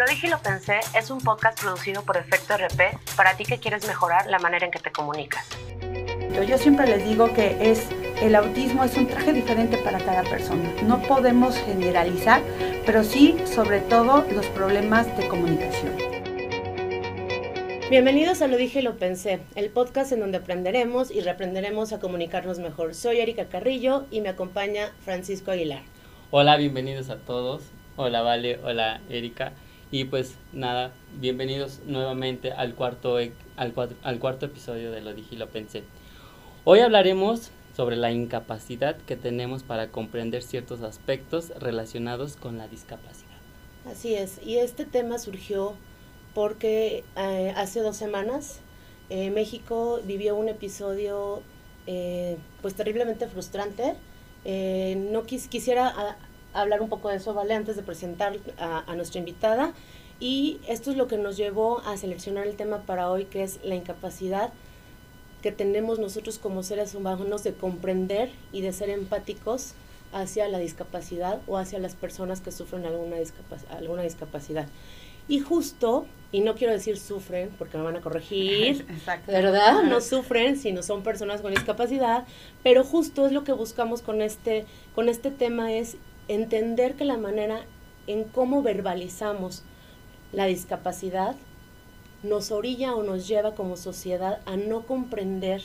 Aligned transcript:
Lo 0.00 0.06
dije 0.06 0.28
y 0.28 0.30
lo 0.30 0.38
pensé 0.38 0.80
es 0.96 1.10
un 1.10 1.20
podcast 1.20 1.60
producido 1.60 2.02
por 2.02 2.16
Efecto 2.16 2.56
RP 2.56 2.80
para 3.18 3.36
ti 3.36 3.44
que 3.44 3.58
quieres 3.58 3.86
mejorar 3.86 4.28
la 4.28 4.38
manera 4.38 4.64
en 4.64 4.72
que 4.72 4.78
te 4.78 4.90
comunicas. 4.90 5.46
Yo 6.48 6.56
siempre 6.56 6.86
les 6.86 7.04
digo 7.04 7.34
que 7.34 7.70
es 7.70 7.86
el 8.22 8.34
autismo 8.34 8.82
es 8.82 8.96
un 8.96 9.08
traje 9.08 9.34
diferente 9.34 9.76
para 9.76 9.98
cada 9.98 10.22
persona. 10.22 10.72
No 10.84 11.02
podemos 11.02 11.54
generalizar, 11.54 12.40
pero 12.86 13.04
sí 13.04 13.36
sobre 13.44 13.80
todo 13.80 14.24
los 14.32 14.46
problemas 14.46 15.06
de 15.18 15.28
comunicación. 15.28 15.94
Bienvenidos 17.90 18.40
a 18.40 18.46
Lo 18.46 18.56
dije 18.56 18.78
y 18.78 18.82
lo 18.82 18.96
pensé, 18.96 19.40
el 19.54 19.68
podcast 19.68 20.12
en 20.12 20.20
donde 20.20 20.38
aprenderemos 20.38 21.10
y 21.10 21.20
reaprenderemos 21.20 21.92
a 21.92 22.00
comunicarnos 22.00 22.58
mejor. 22.58 22.94
Soy 22.94 23.20
Erika 23.20 23.50
Carrillo 23.50 24.06
y 24.10 24.22
me 24.22 24.30
acompaña 24.30 24.92
Francisco 25.04 25.50
Aguilar. 25.50 25.82
Hola, 26.30 26.56
bienvenidos 26.56 27.10
a 27.10 27.18
todos. 27.18 27.64
Hola, 27.96 28.22
Vale, 28.22 28.58
hola, 28.64 29.02
Erika. 29.10 29.52
Y 29.92 30.04
pues 30.04 30.36
nada, 30.52 30.92
bienvenidos 31.18 31.80
nuevamente 31.84 32.52
al 32.52 32.76
cuarto, 32.76 33.18
e, 33.18 33.32
al, 33.56 33.74
al 34.04 34.18
cuarto 34.20 34.46
episodio 34.46 34.92
de 34.92 35.00
Lo 35.00 35.14
dije 35.14 35.34
y 35.34 35.38
lo 35.38 35.48
pensé. 35.48 35.82
Hoy 36.62 36.78
hablaremos 36.78 37.50
sobre 37.76 37.96
la 37.96 38.12
incapacidad 38.12 38.96
que 38.98 39.16
tenemos 39.16 39.64
para 39.64 39.88
comprender 39.88 40.44
ciertos 40.44 40.82
aspectos 40.82 41.50
relacionados 41.58 42.36
con 42.36 42.56
la 42.56 42.68
discapacidad. 42.68 43.30
Así 43.84 44.14
es, 44.14 44.38
y 44.46 44.58
este 44.58 44.84
tema 44.84 45.18
surgió 45.18 45.74
porque 46.34 47.02
eh, 47.16 47.52
hace 47.56 47.80
dos 47.80 47.96
semanas 47.96 48.60
eh, 49.08 49.30
México 49.30 50.00
vivió 50.04 50.36
un 50.36 50.48
episodio 50.48 51.42
eh, 51.88 52.36
pues 52.62 52.74
terriblemente 52.74 53.26
frustrante. 53.26 53.96
no 54.44 55.24
quisiera 55.24 56.16
hablar 56.52 56.82
un 56.82 56.88
poco 56.88 57.08
de 57.08 57.16
eso, 57.16 57.34
¿vale? 57.34 57.54
Antes 57.54 57.76
de 57.76 57.82
presentar 57.82 58.36
a, 58.58 58.90
a 58.90 58.96
nuestra 58.96 59.18
invitada. 59.18 59.72
Y 60.18 60.60
esto 60.68 60.90
es 60.90 60.96
lo 60.96 61.08
que 61.08 61.16
nos 61.16 61.36
llevó 61.36 61.80
a 61.80 61.96
seleccionar 61.96 62.46
el 62.46 62.56
tema 62.56 62.78
para 62.82 63.10
hoy, 63.10 63.24
que 63.24 63.42
es 63.42 63.60
la 63.64 63.74
incapacidad 63.74 64.52
que 65.42 65.52
tenemos 65.52 65.98
nosotros 65.98 66.38
como 66.38 66.62
seres 66.62 66.94
humanos 66.94 67.42
de 67.44 67.54
comprender 67.54 68.30
y 68.52 68.60
de 68.60 68.72
ser 68.72 68.90
empáticos 68.90 69.74
hacia 70.12 70.48
la 70.48 70.58
discapacidad 70.58 71.40
o 71.46 71.56
hacia 71.56 71.78
las 71.78 71.94
personas 71.94 72.40
que 72.40 72.52
sufren 72.52 72.84
alguna, 72.84 73.16
alguna 73.70 74.02
discapacidad. 74.02 74.66
Y 75.28 75.38
justo, 75.38 76.06
y 76.32 76.40
no 76.40 76.56
quiero 76.56 76.72
decir 76.72 76.98
sufren, 76.98 77.50
porque 77.56 77.78
me 77.78 77.84
van 77.84 77.96
a 77.96 78.00
corregir, 78.00 78.84
¿verdad? 79.26 79.84
No 79.84 80.00
sufren, 80.00 80.56
sino 80.56 80.82
son 80.82 81.02
personas 81.02 81.40
con 81.40 81.54
discapacidad, 81.54 82.24
pero 82.64 82.82
justo 82.82 83.26
es 83.26 83.32
lo 83.32 83.44
que 83.44 83.52
buscamos 83.52 84.02
con 84.02 84.22
este, 84.22 84.66
con 84.94 85.08
este 85.08 85.30
tema, 85.30 85.72
es 85.72 85.96
entender 86.34 86.94
que 86.94 87.04
la 87.04 87.16
manera 87.16 87.64
en 88.06 88.24
cómo 88.24 88.62
verbalizamos 88.62 89.64
la 90.32 90.46
discapacidad 90.46 91.34
nos 92.22 92.52
orilla 92.52 92.94
o 92.94 93.02
nos 93.02 93.26
lleva 93.26 93.54
como 93.56 93.76
sociedad 93.76 94.40
a 94.46 94.56
no 94.56 94.86
comprender 94.86 95.60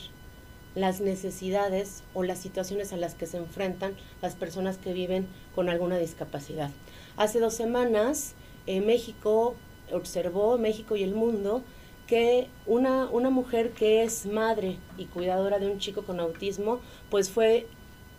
las 0.74 1.00
necesidades 1.00 2.02
o 2.14 2.24
las 2.24 2.38
situaciones 2.38 2.92
a 2.92 2.96
las 2.96 3.14
que 3.14 3.26
se 3.26 3.36
enfrentan 3.36 3.94
las 4.20 4.34
personas 4.34 4.76
que 4.76 4.92
viven 4.92 5.28
con 5.54 5.68
alguna 5.68 5.98
discapacidad. 5.98 6.70
Hace 7.16 7.38
dos 7.38 7.54
semanas 7.54 8.34
eh, 8.66 8.80
México 8.80 9.54
observó, 9.92 10.58
México 10.58 10.96
y 10.96 11.04
el 11.04 11.14
mundo, 11.14 11.62
que 12.08 12.48
una, 12.66 13.08
una 13.08 13.30
mujer 13.30 13.70
que 13.70 14.02
es 14.02 14.26
madre 14.26 14.78
y 14.98 15.04
cuidadora 15.06 15.60
de 15.60 15.70
un 15.70 15.78
chico 15.78 16.02
con 16.02 16.18
autismo, 16.18 16.80
pues 17.08 17.30
fue 17.30 17.68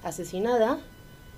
asesinada 0.01 0.79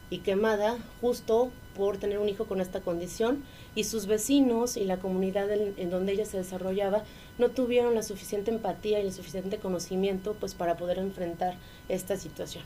y 0.10 0.20
quemada 0.20 0.78
justo 1.02 1.52
por 1.76 1.98
tener 1.98 2.20
un 2.20 2.28
hijo 2.28 2.46
con 2.46 2.62
esta 2.62 2.82
condición 2.82 3.44
y 3.76 3.86
sus 3.86 4.06
vecinos 4.06 4.76
y 4.76 4.84
la 4.84 4.98
comunidad 4.98 5.50
en, 5.52 5.90
donde 5.90 6.14
ella 6.14 6.26
se 6.26 6.38
desarrollaba 6.38 7.04
no 7.38 7.50
tuvieron 7.50 7.96
la 7.96 8.04
suficiente 8.04 8.52
empatía 8.52 9.00
y 9.00 9.06
el 9.06 9.14
suficiente 9.14 9.58
conocimiento 9.58 10.36
pues 10.40 10.56
para 10.56 10.76
poder 10.76 10.98
enfrentar 10.98 11.56
esta 11.88 12.18
situación. 12.18 12.64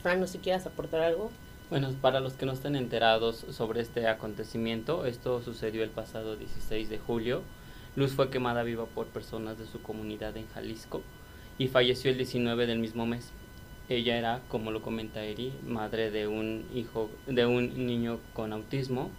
Fran, 0.00 0.20
no 0.20 0.26
si 0.26 0.38
quieras 0.38 0.66
aportar 0.66 1.00
algo. 1.00 1.30
Bueno, 1.68 1.90
para 2.00 2.20
los 2.20 2.34
que 2.34 2.46
no 2.46 2.52
estén 2.52 2.76
enterados 2.76 3.44
sobre 3.50 3.80
este 3.80 4.06
acontecimiento, 4.06 5.06
esto 5.06 5.42
sucedió 5.42 5.82
el 5.82 5.90
pasado 5.90 6.36
16 6.36 6.88
de 6.88 6.98
julio. 6.98 7.42
Luz 7.96 8.12
fue 8.12 8.30
quemada 8.30 8.62
viva 8.62 8.86
por 8.86 9.06
personas 9.06 9.58
de 9.58 9.66
su 9.66 9.82
comunidad 9.82 10.36
en 10.36 10.48
Jalisco 10.48 11.02
y 11.58 11.68
falleció 11.68 12.10
el 12.10 12.16
19 12.16 12.66
del 12.66 12.78
mismo 12.78 13.06
mes. 13.06 13.32
Ella 13.96 14.16
era, 14.16 14.42
como 14.48 14.70
lo 14.70 14.80
comenta 14.80 15.22
Eri, 15.22 15.52
madre 15.66 16.10
de 16.10 16.26
un 16.26 16.64
hijo, 16.74 17.10
de 17.26 17.44
un 17.44 17.86
niño 17.86 18.20
con 18.32 18.52
autismo 18.52 19.10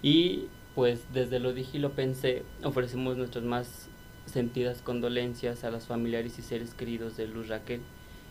y 0.00 0.46
pues 0.74 1.00
desde 1.12 1.40
lo 1.40 1.52
dije 1.52 1.78
y 1.78 1.80
lo 1.80 1.90
pensé, 1.90 2.44
ofrecemos 2.62 3.16
nuestras 3.16 3.44
más 3.44 3.88
sentidas 4.26 4.80
condolencias 4.80 5.64
a 5.64 5.70
los 5.70 5.86
familiares 5.86 6.38
y 6.38 6.42
seres 6.42 6.72
queridos 6.74 7.16
de 7.16 7.26
Luz 7.26 7.48
Raquel 7.48 7.80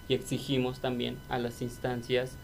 y 0.08 0.14
exigimos 0.14 0.80
también 0.80 1.18
a 1.30 1.40
las 1.40 1.62
instancias 1.62 2.38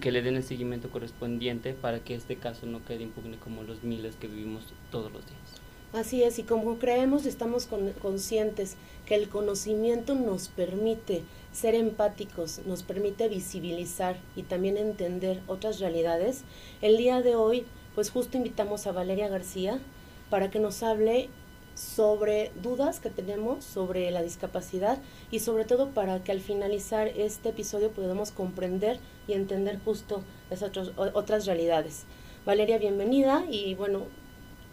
que 0.00 0.12
le 0.12 0.22
den 0.22 0.36
el 0.36 0.42
seguimiento 0.42 0.90
correspondiente 0.90 1.72
para 1.72 2.00
que 2.00 2.14
este 2.14 2.36
caso 2.36 2.66
no 2.66 2.84
quede 2.84 3.04
impugne 3.04 3.38
como 3.38 3.62
los 3.62 3.82
miles 3.82 4.16
que 4.16 4.28
vivimos 4.28 4.72
todos 4.90 5.10
los 5.10 5.26
días. 5.26 5.59
Así 5.92 6.22
es, 6.22 6.38
y 6.38 6.44
como 6.44 6.78
creemos, 6.78 7.26
estamos 7.26 7.68
conscientes 8.00 8.76
que 9.06 9.16
el 9.16 9.28
conocimiento 9.28 10.14
nos 10.14 10.46
permite 10.46 11.22
ser 11.52 11.74
empáticos, 11.74 12.60
nos 12.64 12.84
permite 12.84 13.28
visibilizar 13.28 14.16
y 14.36 14.44
también 14.44 14.76
entender 14.76 15.42
otras 15.48 15.80
realidades. 15.80 16.42
El 16.80 16.96
día 16.96 17.22
de 17.22 17.34
hoy 17.34 17.66
pues 17.94 18.10
justo 18.10 18.36
invitamos 18.36 18.86
a 18.86 18.92
Valeria 18.92 19.28
García 19.28 19.80
para 20.28 20.50
que 20.50 20.60
nos 20.60 20.82
hable 20.82 21.28
sobre 21.74 22.52
dudas 22.62 23.00
que 23.00 23.10
tenemos 23.10 23.64
sobre 23.64 24.10
la 24.10 24.22
discapacidad 24.22 24.98
y 25.30 25.40
sobre 25.40 25.64
todo 25.64 25.90
para 25.90 26.22
que 26.22 26.32
al 26.32 26.40
finalizar 26.40 27.08
este 27.08 27.50
episodio 27.50 27.90
podamos 27.90 28.30
comprender 28.30 28.98
y 29.26 29.32
entender 29.32 29.78
justo 29.84 30.22
esas 30.50 30.70
otras 30.96 31.46
realidades. 31.46 32.04
Valeria, 32.44 32.78
bienvenida 32.78 33.44
y 33.50 33.74
bueno, 33.74 34.04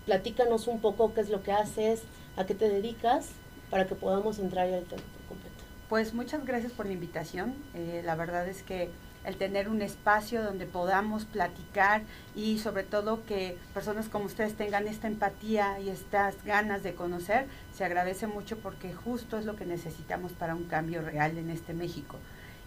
platícanos 0.07 0.67
un 0.67 0.79
poco 0.79 1.13
qué 1.13 1.21
es 1.21 1.29
lo 1.29 1.43
que 1.43 1.51
haces, 1.51 2.01
a 2.37 2.45
qué 2.45 2.55
te 2.55 2.69
dedicas, 2.69 3.27
para 3.69 3.85
que 3.85 3.93
podamos 3.93 4.39
entrar 4.39 4.69
ya 4.69 4.77
al 4.77 4.85
tema 4.85 5.01
completo. 5.27 5.63
Pues 5.89 6.13
muchas 6.13 6.45
gracias 6.45 6.71
por 6.71 6.85
la 6.85 6.93
invitación. 6.93 7.53
Eh, 7.75 8.01
la 8.05 8.15
verdad 8.15 8.47
es 8.47 8.63
que 8.63 8.89
el 9.25 9.35
tener 9.35 9.67
un 9.67 9.81
espacio 9.81 10.41
donde 10.41 10.65
podamos 10.65 11.25
platicar 11.25 12.03
y 12.33 12.59
sobre 12.59 12.83
todo 12.83 13.25
que 13.25 13.57
personas 13.73 14.07
como 14.07 14.25
ustedes 14.25 14.55
tengan 14.55 14.87
esta 14.87 15.07
empatía 15.07 15.77
y 15.81 15.89
estas 15.89 16.41
ganas 16.45 16.83
de 16.83 16.95
conocer, 16.95 17.47
se 17.75 17.83
agradece 17.83 18.27
mucho 18.27 18.57
porque 18.59 18.93
justo 18.93 19.37
es 19.37 19.43
lo 19.43 19.57
que 19.57 19.65
necesitamos 19.65 20.31
para 20.31 20.55
un 20.55 20.63
cambio 20.63 21.01
real 21.01 21.37
en 21.37 21.49
este 21.49 21.73
México. 21.73 22.15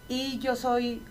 Y 0.07 0.37
yo 0.37 0.55
soy, 0.55 1.01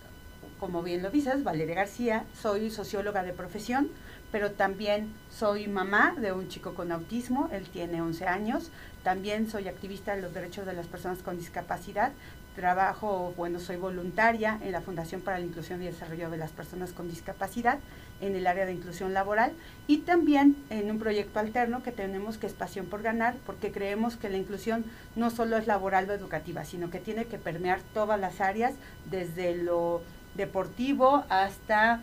como 0.61 0.81
bien 0.81 1.03
lo 1.03 1.09
dices, 1.09 1.43
Valeria 1.43 1.75
García, 1.75 2.23
soy 2.41 2.69
socióloga 2.69 3.21
de 3.23 3.33
profesión, 3.33 3.89
pero 4.31 4.51
también 4.51 5.13
soy 5.29 5.67
mamá 5.67 6.15
de 6.19 6.31
un 6.31 6.47
chico 6.47 6.73
con 6.73 6.91
autismo, 6.91 7.49
él 7.51 7.67
tiene 7.71 8.01
11 8.01 8.25
años, 8.27 8.71
también 9.03 9.49
soy 9.49 9.67
activista 9.67 10.15
de 10.15 10.21
los 10.21 10.33
derechos 10.33 10.65
de 10.65 10.73
las 10.73 10.87
personas 10.87 11.19
con 11.19 11.37
discapacidad, 11.37 12.11
trabajo, 12.55 13.33
bueno, 13.37 13.59
soy 13.59 13.77
voluntaria 13.77 14.59
en 14.61 14.71
la 14.71 14.81
Fundación 14.81 15.21
para 15.21 15.39
la 15.39 15.45
Inclusión 15.45 15.81
y 15.81 15.85
Desarrollo 15.85 16.29
de 16.29 16.37
las 16.37 16.51
Personas 16.51 16.91
con 16.91 17.09
Discapacidad 17.09 17.79
en 18.19 18.35
el 18.35 18.45
área 18.45 18.65
de 18.65 18.73
inclusión 18.73 19.13
laboral 19.13 19.53
y 19.87 19.99
también 19.99 20.55
en 20.69 20.91
un 20.91 20.99
proyecto 20.99 21.39
alterno 21.39 21.81
que 21.81 21.91
tenemos 21.91 22.37
que 22.37 22.47
es 22.47 22.53
Pasión 22.53 22.85
por 22.87 23.01
Ganar, 23.01 23.35
porque 23.45 23.71
creemos 23.71 24.17
que 24.17 24.29
la 24.29 24.37
inclusión 24.37 24.83
no 25.15 25.29
solo 25.29 25.57
es 25.57 25.65
laboral 25.65 26.09
o 26.09 26.13
educativa, 26.13 26.65
sino 26.65 26.89
que 26.89 26.99
tiene 26.99 27.25
que 27.25 27.37
permear 27.37 27.79
todas 27.93 28.19
las 28.19 28.41
áreas, 28.41 28.73
desde 29.09 29.55
lo 29.55 30.01
deportivo 30.35 31.23
hasta 31.29 32.01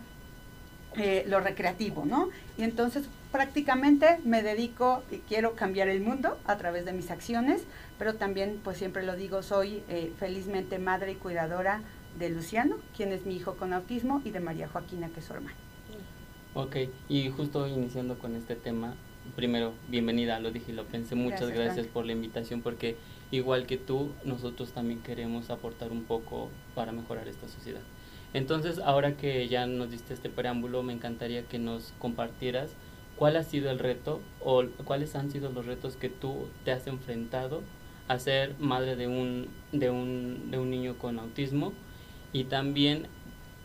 eh, 0.95 1.23
lo 1.27 1.39
recreativo, 1.39 2.05
¿no? 2.05 2.29
Y 2.57 2.63
entonces 2.63 3.05
prácticamente 3.31 4.19
me 4.23 4.41
dedico 4.41 5.03
y 5.11 5.17
quiero 5.17 5.53
cambiar 5.53 5.87
el 5.87 6.01
mundo 6.01 6.37
a 6.45 6.57
través 6.57 6.85
de 6.85 6.93
mis 6.93 7.11
acciones, 7.11 7.63
pero 7.97 8.15
también, 8.15 8.59
pues 8.63 8.77
siempre 8.77 9.03
lo 9.03 9.15
digo, 9.15 9.43
soy 9.43 9.83
eh, 9.89 10.11
felizmente 10.17 10.79
madre 10.79 11.11
y 11.11 11.15
cuidadora 11.15 11.81
de 12.17 12.29
Luciano, 12.29 12.77
quien 12.95 13.11
es 13.11 13.25
mi 13.25 13.35
hijo 13.35 13.55
con 13.55 13.73
autismo, 13.73 14.21
y 14.25 14.31
de 14.31 14.39
María 14.39 14.67
Joaquina, 14.67 15.09
que 15.09 15.19
es 15.19 15.25
su 15.25 15.33
hermana. 15.33 15.55
Ok, 16.55 16.77
y 17.07 17.29
justo 17.29 17.67
iniciando 17.67 18.17
con 18.17 18.35
este 18.35 18.55
tema, 18.55 18.95
primero, 19.35 19.73
bienvenida, 19.89 20.39
lo 20.39 20.51
dije 20.51 20.71
y 20.71 20.75
lo 20.75 20.85
pensé, 20.85 21.13
muchas 21.13 21.51
gracias, 21.51 21.85
por 21.85 22.05
la 22.05 22.13
invitación, 22.13 22.61
porque 22.61 22.97
igual 23.29 23.67
que 23.67 23.77
tú, 23.77 24.11
nosotros 24.23 24.71
también 24.71 25.01
queremos 25.01 25.51
aportar 25.51 25.91
un 25.91 26.03
poco 26.03 26.49
para 26.73 26.91
mejorar 26.91 27.27
esta 27.27 27.47
sociedad. 27.47 27.81
Entonces, 28.33 28.79
ahora 28.79 29.17
que 29.17 29.47
ya 29.47 29.65
nos 29.65 29.89
diste 29.89 30.13
este 30.13 30.29
preámbulo, 30.29 30.83
me 30.83 30.93
encantaría 30.93 31.43
que 31.43 31.59
nos 31.59 31.93
compartieras 31.99 32.71
cuál 33.15 33.35
ha 33.35 33.43
sido 33.43 33.71
el 33.71 33.79
reto 33.79 34.21
o 34.39 34.65
cuáles 34.85 35.15
han 35.15 35.31
sido 35.31 35.51
los 35.51 35.65
retos 35.65 35.95
que 35.95 36.09
tú 36.09 36.47
te 36.63 36.71
has 36.71 36.87
enfrentado 36.87 37.63
a 38.07 38.17
ser 38.19 38.55
madre 38.59 38.95
de 38.95 39.07
un, 39.07 39.47
de 39.71 39.89
un, 39.89 40.51
de 40.51 40.57
un 40.57 40.69
niño 40.69 40.97
con 40.97 41.19
autismo 41.19 41.73
y 42.31 42.45
también 42.45 43.07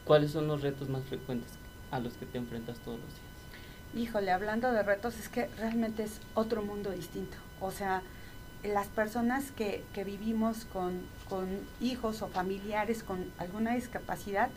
cuáles 0.05 0.31
son 0.31 0.49
los 0.49 0.63
retos 0.63 0.89
más 0.89 1.05
frecuentes 1.05 1.53
a 1.91 2.01
los 2.01 2.15
que 2.15 2.27
te 2.27 2.39
enfrentas 2.39 2.79
todos 2.79 2.99
los 2.99 3.09
días. 3.09 4.07
Híjole, 4.09 4.33
hablando 4.33 4.73
de 4.73 4.83
retos, 4.83 5.19
es 5.19 5.29
que 5.29 5.47
realmente 5.59 6.03
es 6.03 6.21
otro 6.35 6.63
mundo 6.63 6.91
distinto. 6.91 7.37
O 7.61 7.71
sea, 7.71 8.03
las 8.65 8.89
personas 8.89 9.51
que, 9.53 9.85
que 9.93 10.05
vivimos 10.05 10.65
con, 10.67 11.03
con 11.29 11.47
hijos 11.81 12.23
o 12.23 12.29
familiares 12.29 13.03
con 13.03 13.31
alguna 13.39 13.75
discapacidad 13.75 14.51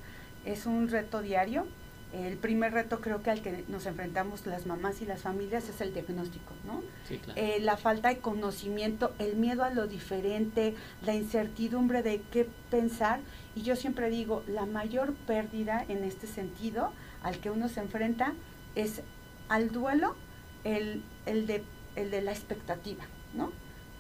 es 0.46 0.66
un 0.66 0.88
reto 0.88 1.22
diario 1.22 1.68
el 2.14 2.38
primer 2.38 2.72
reto 2.72 3.02
creo 3.02 3.22
que 3.22 3.32
al 3.32 3.42
que 3.42 3.66
nos 3.68 3.86
enfrentamos 3.86 4.46
las 4.46 4.66
mamás 4.66 5.02
y 5.02 5.06
las 5.06 5.22
familias 5.22 5.68
es 5.68 5.82
el 5.82 5.94
diagnóstico, 5.94 6.54
¿no? 6.66 6.82
Sí, 7.08 7.18
claro. 7.18 7.40
Eh, 7.40 7.60
la 7.60 7.76
falta 7.76 8.08
de 8.08 8.20
conocimiento, 8.20 9.14
el 9.20 9.36
miedo 9.36 9.64
a 9.64 9.72
lo 9.72 9.88
diferente, 9.88 10.74
la 11.06 11.14
incertidumbre 11.14 12.04
de 12.04 12.22
qué 12.32 12.48
pensar. 12.72 13.20
Y 13.56 13.64
yo 13.64 13.76
siempre 13.76 14.10
digo, 14.10 14.44
la 14.48 14.66
mayor 14.66 15.14
pérdida 15.14 15.84
en 15.90 16.06
este 16.06 16.28
sentido 16.28 16.94
al 17.24 17.40
que 17.40 17.50
uno 17.50 17.68
se 17.68 17.82
enfrenta 17.82 18.34
es 18.76 19.02
al 19.50 19.72
duelo, 19.72 20.16
el, 20.64 21.04
el, 21.26 21.46
de, 21.46 21.64
el 21.98 22.10
de 22.10 22.22
la 22.22 22.32
expectativa, 22.32 23.04
¿no? 23.34 23.52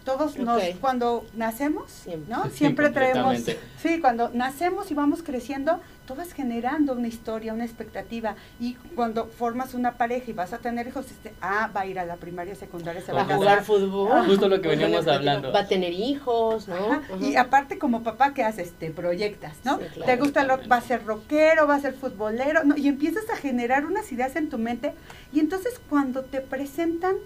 Todos 0.07 0.38
nos, 0.38 0.63
cuando 0.80 1.25
nacemos, 1.33 1.92
Siempre. 1.92 2.33
¿no? 2.33 2.50
Siempre 2.50 2.89
traemos, 2.92 3.44
sí, 3.77 4.00
cuando 4.00 4.30
nacemos 4.30 4.89
y 4.89 4.94
vamos 4.94 5.21
creciendo, 5.21 5.81
tú 6.06 6.15
vas 6.15 6.31
generando 6.31 6.94
una 6.94 7.09
historia, 7.09 7.54
una 7.54 7.65
expectativa, 7.65 8.38
y 8.57 8.75
cuando 8.95 9.25
formas 9.25 9.74
una 9.74 9.95
pareja 9.98 10.31
y 10.31 10.33
vas 10.33 10.54
a 10.54 10.59
tener 10.59 10.88
hijos, 10.88 11.12
este, 11.12 11.33
ah, 11.42 11.69
va 11.75 11.81
a 11.81 11.86
ir 11.88 12.00
a 12.00 12.06
la 12.06 12.15
primaria, 12.15 12.56
secundaria, 12.56 13.01
se 13.01 13.12
va, 13.12 13.24
a 13.24 13.25
jugar 13.25 13.65
fútbol. 13.65 14.09
Ah, 14.13 14.24
Justo 14.25 14.48
lo 14.48 14.62
que 14.62 14.69
veníamos 14.69 15.06
hablando. 15.09 15.51
Va 15.51 15.59
a 15.59 15.68
tener 15.68 15.92
hijos, 15.92 16.69
¿no? 16.69 17.01
Y 17.19 17.36
aparte 17.36 17.77
como 17.77 18.01
papá, 18.03 18.33
¿qué 18.33 18.45
haces? 18.45 18.71
Te 18.71 18.92
proyectas, 18.92 19.57
¿no? 19.65 19.77
Te 19.77 20.15
gusta 20.15 20.45
lo, 20.45 20.65
va 20.69 20.77
a 20.77 20.81
ser 20.81 21.03
rockero, 21.06 21.68
va 21.68 21.75
a 21.75 21.81
ser 21.81 21.95
futbolero, 21.95 22.63
¿no? 22.63 22.77
Y 22.77 22.88
empiezas 22.88 23.30
a 23.30 23.36
generar 23.36 23.86
unas 23.86 24.10
ideas 24.13 24.38
en 24.38 24.50
tu 24.50 24.57
mente, 24.57 24.94
y 25.33 25.42
entonces 25.42 25.81
cuando 25.89 26.24
te 26.24 26.39
presentan 26.39 27.18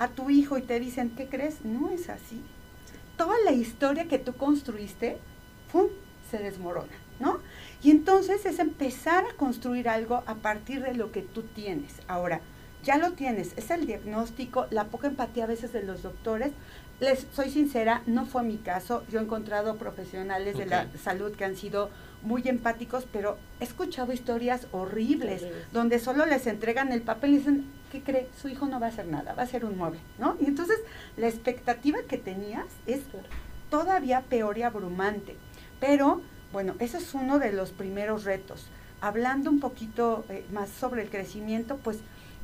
a 0.00 0.08
tu 0.08 0.30
hijo 0.30 0.58
y 0.58 0.62
te 0.62 0.80
dicen, 0.80 1.10
¿qué 1.10 1.28
crees? 1.28 1.64
No 1.64 1.90
es 1.90 2.08
así. 2.08 2.42
Toda 3.16 3.36
la 3.44 3.52
historia 3.52 4.08
que 4.08 4.18
tú 4.18 4.32
construiste, 4.32 5.18
¡pum!, 5.70 5.88
se 6.30 6.38
desmorona, 6.38 6.92
¿no? 7.20 7.38
Y 7.82 7.90
entonces 7.90 8.46
es 8.46 8.58
empezar 8.58 9.24
a 9.26 9.36
construir 9.36 9.88
algo 9.88 10.24
a 10.26 10.36
partir 10.36 10.82
de 10.82 10.94
lo 10.94 11.12
que 11.12 11.20
tú 11.20 11.42
tienes. 11.42 11.92
Ahora, 12.08 12.40
ya 12.82 12.96
lo 12.96 13.12
tienes, 13.12 13.52
es 13.58 13.70
el 13.70 13.86
diagnóstico, 13.86 14.66
la 14.70 14.84
poca 14.84 15.08
empatía 15.08 15.44
a 15.44 15.48
veces 15.48 15.72
de 15.74 15.82
los 15.82 16.02
doctores. 16.02 16.52
Les 16.98 17.26
soy 17.34 17.50
sincera, 17.50 18.02
no 18.06 18.24
fue 18.24 18.42
mi 18.42 18.56
caso. 18.56 19.04
Yo 19.10 19.20
he 19.20 19.22
encontrado 19.22 19.76
profesionales 19.76 20.56
de 20.56 20.64
la 20.64 20.86
salud 21.02 21.32
que 21.36 21.44
han 21.44 21.56
sido 21.56 21.90
muy 22.22 22.42
empáticos, 22.48 23.06
pero 23.10 23.36
he 23.60 23.64
escuchado 23.64 24.14
historias 24.14 24.66
horribles, 24.72 25.44
donde 25.72 25.98
solo 25.98 26.24
les 26.24 26.46
entregan 26.46 26.90
el 26.90 27.02
papel 27.02 27.34
y 27.34 27.38
dicen, 27.38 27.79
¿qué 27.90 28.02
cree? 28.02 28.28
Su 28.40 28.48
hijo 28.48 28.66
no 28.66 28.80
va 28.80 28.86
a 28.86 28.90
hacer 28.90 29.06
nada, 29.06 29.34
va 29.34 29.42
a 29.42 29.46
ser 29.46 29.64
un 29.64 29.76
mueble, 29.76 30.00
¿no? 30.18 30.36
Y 30.40 30.46
entonces 30.46 30.78
la 31.16 31.28
expectativa 31.28 31.98
que 32.08 32.18
tenías 32.18 32.66
es 32.86 33.00
todavía 33.68 34.22
peor 34.22 34.58
y 34.58 34.62
abrumante. 34.62 35.36
Pero, 35.80 36.22
bueno, 36.52 36.74
ese 36.78 36.98
es 36.98 37.14
uno 37.14 37.38
de 37.38 37.52
los 37.52 37.70
primeros 37.70 38.24
retos. 38.24 38.66
Hablando 39.00 39.50
un 39.50 39.60
poquito 39.60 40.24
eh, 40.28 40.44
más 40.52 40.68
sobre 40.68 41.02
el 41.02 41.10
crecimiento, 41.10 41.78
pues 41.78 41.98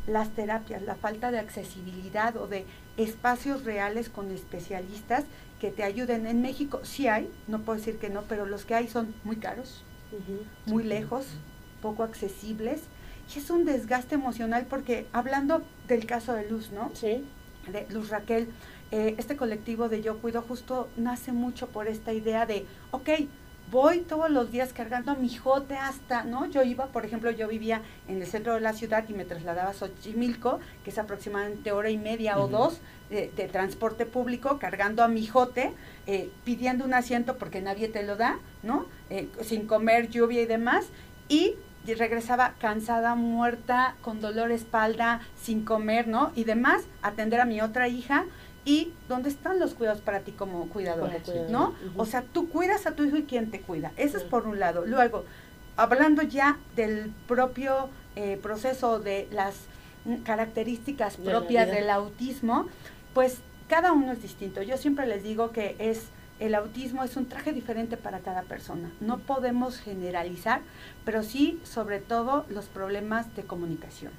las 0.06 0.30
terapias, 0.30 0.82
la 0.82 0.94
falta 0.94 1.30
de 1.30 1.38
accesibilidad 1.38 2.36
o 2.36 2.46
de 2.46 2.64
espacios 2.96 3.64
reales 3.64 4.08
con 4.08 4.30
especialistas 4.30 5.24
que 5.60 5.70
te 5.70 5.82
ayuden. 5.82 6.26
En 6.26 6.42
México 6.42 6.80
sí 6.84 7.08
hay, 7.08 7.30
no 7.46 7.60
puedo 7.60 7.78
decir 7.78 7.98
que 7.98 8.08
no, 8.08 8.22
pero 8.22 8.46
los 8.46 8.64
que 8.64 8.74
hay 8.74 8.88
son 8.88 9.14
muy 9.24 9.36
caros, 9.36 9.82
muy 10.66 10.84
lejos, 10.84 11.26
poco 11.82 12.04
accesibles 12.04 12.82
y 13.34 13.38
es 13.38 13.50
un 13.50 13.64
desgaste 13.64 14.14
emocional 14.14 14.66
porque 14.68 15.06
hablando 15.12 15.62
del 15.88 16.06
caso 16.06 16.32
de 16.32 16.48
Luz, 16.48 16.70
¿no? 16.72 16.90
Sí. 16.94 17.24
De 17.70 17.86
Luz 17.90 18.10
Raquel, 18.10 18.48
eh, 18.92 19.16
este 19.18 19.36
colectivo 19.36 19.88
de 19.88 20.00
Yo 20.00 20.18
Cuido 20.18 20.42
justo 20.42 20.88
nace 20.96 21.32
mucho 21.32 21.66
por 21.66 21.88
esta 21.88 22.12
idea 22.12 22.46
de, 22.46 22.64
ok, 22.92 23.08
voy 23.70 24.00
todos 24.00 24.30
los 24.30 24.52
días 24.52 24.72
cargando 24.72 25.10
a 25.10 25.16
mi 25.16 25.28
jote 25.34 25.76
hasta, 25.76 26.22
¿no? 26.22 26.46
Yo 26.46 26.62
iba, 26.62 26.86
por 26.86 27.04
ejemplo, 27.04 27.30
yo 27.32 27.48
vivía 27.48 27.82
en 28.06 28.20
el 28.20 28.26
centro 28.26 28.54
de 28.54 28.60
la 28.60 28.72
ciudad 28.72 29.04
y 29.08 29.12
me 29.12 29.24
trasladaba 29.24 29.70
a 29.70 29.74
Xochimilco, 29.74 30.60
que 30.84 30.90
es 30.90 30.98
aproximadamente 30.98 31.72
hora 31.72 31.90
y 31.90 31.98
media 31.98 32.38
o 32.38 32.46
dos 32.46 32.80
de, 33.10 33.28
transporte 33.50 34.06
público, 34.06 34.58
cargando 34.58 35.02
a 35.02 35.08
mi 35.08 35.26
jote, 35.26 35.72
eh, 36.06 36.30
pidiendo 36.44 36.84
un 36.84 36.94
asiento 36.94 37.36
porque 37.38 37.60
nadie 37.60 37.88
te 37.88 38.02
lo 38.04 38.16
da, 38.16 38.38
¿no? 38.62 38.86
Eh, 39.10 39.28
sin 39.42 39.66
comer, 39.66 40.08
lluvia 40.08 40.42
y 40.42 40.46
demás, 40.46 40.86
y 41.28 41.56
y 41.86 41.94
regresaba 41.94 42.54
cansada, 42.58 43.14
muerta, 43.14 43.94
con 44.02 44.20
dolor 44.20 44.48
de 44.48 44.56
espalda, 44.56 45.20
sin 45.40 45.64
comer, 45.64 46.08
¿no? 46.08 46.32
Y 46.34 46.44
demás, 46.44 46.84
atender 47.02 47.40
a 47.40 47.44
mi 47.44 47.60
otra 47.60 47.88
hija. 47.88 48.24
¿Y 48.64 48.92
dónde 49.08 49.28
están 49.28 49.60
los 49.60 49.74
cuidados 49.74 50.00
para 50.00 50.20
ti 50.20 50.32
como 50.32 50.68
cuidadora? 50.68 51.18
¿No? 51.48 51.74
O 51.96 52.04
sea, 52.04 52.22
tú 52.22 52.48
cuidas 52.48 52.86
a 52.86 52.96
tu 52.96 53.04
hijo 53.04 53.16
y 53.16 53.22
quién 53.22 53.52
te 53.52 53.60
cuida. 53.60 53.92
Eso 53.96 54.16
es 54.16 54.24
por 54.24 54.48
un 54.48 54.58
lado. 54.58 54.84
Luego, 54.84 55.24
hablando 55.76 56.22
ya 56.22 56.58
del 56.74 57.12
propio 57.28 57.88
eh, 58.16 58.38
proceso 58.42 58.98
de 58.98 59.28
las 59.30 59.54
características 60.24 61.16
propias 61.16 61.68
del 61.68 61.90
autismo, 61.90 62.66
pues 63.14 63.38
cada 63.68 63.92
uno 63.92 64.12
es 64.12 64.22
distinto. 64.22 64.62
Yo 64.62 64.76
siempre 64.76 65.06
les 65.06 65.22
digo 65.22 65.52
que 65.52 65.76
es 65.78 66.08
el 66.38 66.54
autismo 66.54 67.02
es 67.02 67.16
un 67.16 67.26
traje 67.26 67.52
diferente 67.52 67.96
para 67.96 68.20
cada 68.20 68.42
persona. 68.42 68.92
No 69.00 69.18
podemos 69.18 69.78
generalizar, 69.78 70.60
pero 71.04 71.22
sí, 71.22 71.60
sobre 71.64 72.00
todo, 72.00 72.44
los 72.48 72.66
problemas 72.66 73.34
de 73.36 73.42
comunicación, 73.42 74.12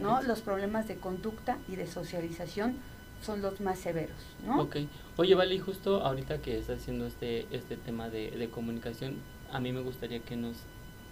¿no? 0.00 0.22
Los 0.22 0.40
problemas 0.40 0.88
de 0.88 0.96
conducta 0.96 1.58
y 1.68 1.76
de 1.76 1.86
socialización 1.86 2.76
son 3.22 3.42
los 3.42 3.60
más 3.60 3.78
severos, 3.78 4.16
¿no? 4.44 4.62
Ok. 4.62 4.76
Oye, 5.16 5.34
Vale, 5.34 5.58
justo 5.60 6.02
ahorita 6.02 6.38
que 6.38 6.58
estás 6.58 6.80
haciendo 6.80 7.06
este, 7.06 7.46
este 7.54 7.76
tema 7.76 8.08
de, 8.08 8.30
de 8.30 8.48
comunicación, 8.48 9.16
a 9.52 9.60
mí 9.60 9.72
me 9.72 9.80
gustaría 9.80 10.20
que 10.20 10.36
nos 10.36 10.56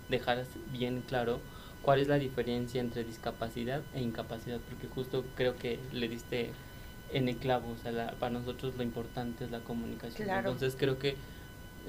dejaras 0.08 0.48
bien 0.72 1.02
claro 1.06 1.40
cuál 1.82 2.00
es 2.00 2.08
la 2.08 2.18
diferencia 2.18 2.80
entre 2.80 3.04
discapacidad 3.04 3.82
e 3.94 4.02
incapacidad, 4.02 4.58
porque 4.68 4.88
justo 4.88 5.24
creo 5.36 5.56
que 5.56 5.78
le 5.92 6.08
diste 6.08 6.50
en 7.12 7.28
el 7.28 7.36
clavo, 7.36 7.70
o 7.70 7.76
sea, 7.76 8.14
para 8.18 8.30
nosotros 8.30 8.74
lo 8.76 8.82
importante 8.82 9.44
es 9.44 9.50
la 9.50 9.60
comunicación. 9.60 10.28
Entonces 10.28 10.76
creo 10.78 10.98
que 10.98 11.16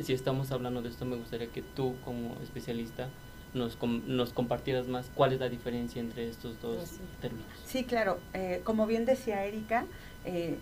si 0.02 0.14
estamos 0.14 0.52
hablando 0.52 0.82
de 0.82 0.90
esto, 0.90 1.06
me 1.06 1.16
gustaría 1.16 1.48
que 1.48 1.62
tú 1.62 1.96
como 2.06 2.38
especialista 2.42 3.10
nos, 3.54 3.78
nos 3.82 4.34
compartieras 4.34 4.88
más 4.88 5.10
cuál 5.14 5.34
es 5.34 5.40
la 5.40 5.50
diferencia 5.50 6.00
entre 6.00 6.30
estos 6.30 6.62
dos 6.62 7.00
términos. 7.22 7.48
Sí, 7.66 7.84
claro. 7.84 8.20
Eh, 8.34 8.62
como 8.64 8.86
bien 8.88 9.06
decía 9.06 9.46
Erika, 9.46 9.86
eh, 10.26 10.58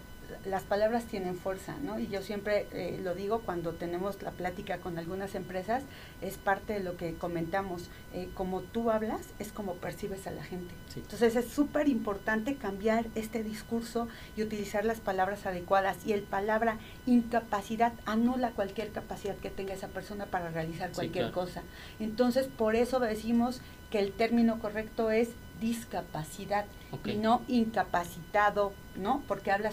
las 0.46 0.64
palabras 0.64 1.06
tienen 1.06 1.36
fuerza, 1.36 1.76
¿no? 1.84 2.00
Y 2.00 2.08
yo 2.08 2.22
siempre 2.22 2.68
eh, 2.72 3.00
lo 3.04 3.16
digo 3.16 3.42
cuando 3.42 3.74
tenemos 3.74 4.22
la 4.22 4.32
plática 4.32 4.78
con 4.78 4.98
algunas 4.98 5.36
empresas, 5.36 5.84
es 6.22 6.38
parte 6.38 6.74
de 6.74 6.80
lo 6.82 6.98
que 6.98 7.14
comentamos. 7.16 7.90
Eh, 8.14 8.30
como 8.34 8.62
tú 8.62 8.92
hablas, 8.92 9.22
es 9.40 9.52
como 9.52 9.76
percibes 9.76 10.28
a 10.28 10.32
la 10.32 10.44
gente. 10.44 10.74
Entonces 10.96 11.36
es 11.36 11.48
súper 11.48 11.88
importante 11.88 12.56
cambiar 12.56 13.06
este 13.16 13.44
discurso 13.44 14.08
y 14.36 14.44
utilizar 14.44 14.86
las 14.86 15.00
palabras 15.00 15.46
adecuadas. 15.46 15.98
Y 16.06 16.14
el 16.14 16.24
palabra 16.24 16.78
incapacidad 17.06 17.94
anula 18.06 18.52
cualquier 18.52 18.92
capacidad 18.92 19.36
que 19.36 19.50
tenga 19.50 19.74
esa 19.74 19.88
persona 19.88 20.26
para 20.26 20.50
realizar 20.50 20.92
cualquier 20.92 21.32
cosa. 21.32 21.64
Entonces, 22.00 22.48
por 22.48 22.76
eso 22.76 23.00
decimos 23.00 23.62
que 23.92 24.00
el 24.00 24.12
término 24.12 24.60
correcto 24.60 25.12
es 25.12 25.30
discapacidad 25.60 26.66
y 27.06 27.16
no 27.16 27.42
incapacitado, 27.48 28.74
¿no? 28.96 29.24
Porque 29.28 29.52
habla 29.52 29.72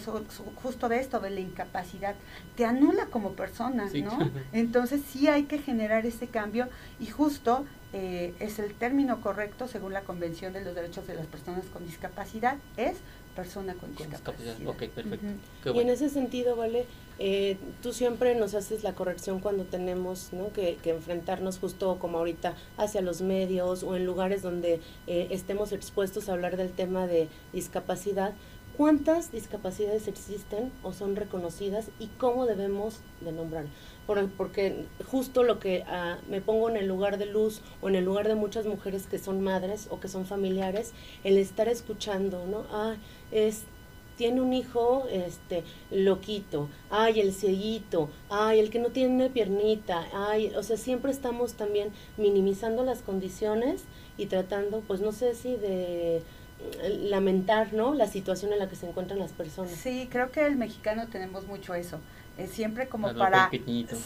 justo 0.63 0.89
de 0.89 0.99
esto, 0.99 1.21
de 1.21 1.31
la 1.31 1.41
incapacidad. 1.41 2.15
Te 2.57 2.65
anula 2.65 3.07
como 3.07 3.33
persona, 3.33 3.89
¿no? 3.95 4.31
Entonces 4.53 5.03
sí 5.09 5.29
hay 5.29 5.45
que 5.45 5.59
generar 5.59 6.07
ese 6.07 6.27
cambio 6.27 6.69
y 6.99 7.07
justo 7.07 7.65
eh, 7.93 8.35
es 8.41 8.59
el 8.59 8.75
término 8.75 9.21
correcto 9.21 9.69
según 9.69 9.93
la 9.93 10.03
Convención 10.03 10.53
de 10.53 10.65
los 10.65 10.75
Derechos 10.75 11.07
de 11.07 11.15
las 11.15 11.27
Personas 11.27 11.65
con 11.67 11.87
Discapacidad, 11.87 12.57
es 12.77 12.97
persona 13.35 13.75
con, 13.75 13.95
discapacidad. 13.95 14.57
perfecto. 14.57 15.75
Y 15.75 15.81
en 15.81 15.89
ese 15.89 16.09
sentido, 16.09 16.57
¿vale? 16.57 16.87
Eh, 17.19 17.57
tú 17.83 17.93
siempre 17.93 18.35
nos 18.35 18.55
haces 18.55 18.83
la 18.83 18.95
corrección 18.95 19.39
cuando 19.39 19.65
tenemos 19.65 20.33
¿no? 20.33 20.53
que, 20.53 20.79
enfrentarnos 20.85 21.59
justo 21.59 21.99
como 22.01 22.19
ahorita 22.19 22.55
hacia 22.77 23.03
los 23.03 23.23
medios 23.23 23.83
o 23.85 23.95
en 23.95 24.05
lugares 24.05 24.43
donde 24.43 24.81
eh, 25.07 25.29
estemos 25.31 25.73
expuestos 25.73 26.29
a 26.29 26.33
hablar 26.33 26.57
del 26.57 26.73
tema 26.73 27.07
de 27.07 27.29
discapacidad. 27.53 28.33
¿Cuántas 28.77 29.31
discapacidades 29.31 30.09
existen 30.09 30.73
o 30.83 30.93
son 30.93 31.15
reconocidas 31.15 31.91
y 32.01 32.09
cómo 32.19 32.47
debemos 32.47 33.01
de 33.21 33.31
nombrar? 33.31 33.67
porque 34.37 34.85
justo 35.11 35.43
lo 35.45 35.59
que 35.59 35.85
ah, 35.87 36.19
me 36.29 36.41
pongo 36.41 36.69
en 36.69 36.77
el 36.77 36.87
lugar 36.87 37.17
de 37.17 37.27
luz 37.27 37.63
o 37.81 37.89
en 37.89 37.95
el 37.95 38.05
lugar 38.05 38.29
de 38.29 38.35
muchas 38.35 38.67
mujeres 38.67 39.07
que 39.07 39.19
son 39.19 39.41
madres 39.41 39.87
o 39.91 39.99
que 40.01 40.09
son 40.09 40.27
familiares, 40.27 40.93
el 41.23 41.39
estar 41.39 41.69
escuchando, 41.69 42.45
¿no? 42.47 42.67
Ah, 42.71 42.97
es 43.33 43.65
tiene 44.17 44.41
un 44.41 44.53
hijo 44.53 45.07
este 45.11 45.65
loquito, 45.91 46.69
ay 46.91 47.21
el 47.21 47.33
cieguito, 47.33 48.11
ay 48.31 48.61
el 48.61 48.71
que 48.71 48.79
no 48.79 48.89
tiene 48.89 49.31
piernita, 49.31 50.07
ay, 50.13 50.53
o 50.57 50.63
sea, 50.63 50.77
siempre 50.77 51.11
estamos 51.11 51.55
también 51.55 51.91
minimizando 52.17 52.85
las 52.85 53.03
condiciones 53.03 53.85
y 54.17 54.27
tratando, 54.27 54.83
pues 54.87 55.01
no 55.01 55.13
sé 55.13 55.35
si 55.35 55.57
de 55.57 56.23
lamentar, 57.03 57.73
¿no? 57.73 57.95
La 57.95 58.07
situación 58.07 58.53
en 58.53 58.59
la 58.59 58.69
que 58.69 58.77
se 58.77 58.89
encuentran 58.89 59.19
las 59.19 59.33
personas. 59.33 59.73
Sí, 59.73 60.09
creo 60.11 60.31
que 60.31 60.47
el 60.47 60.57
mexicano 60.57 61.09
tenemos 61.09 61.47
mucho 61.47 61.75
eso. 61.75 61.99
Es 62.37 62.51
siempre 62.51 62.89
como 62.89 63.15
para... 63.15 63.49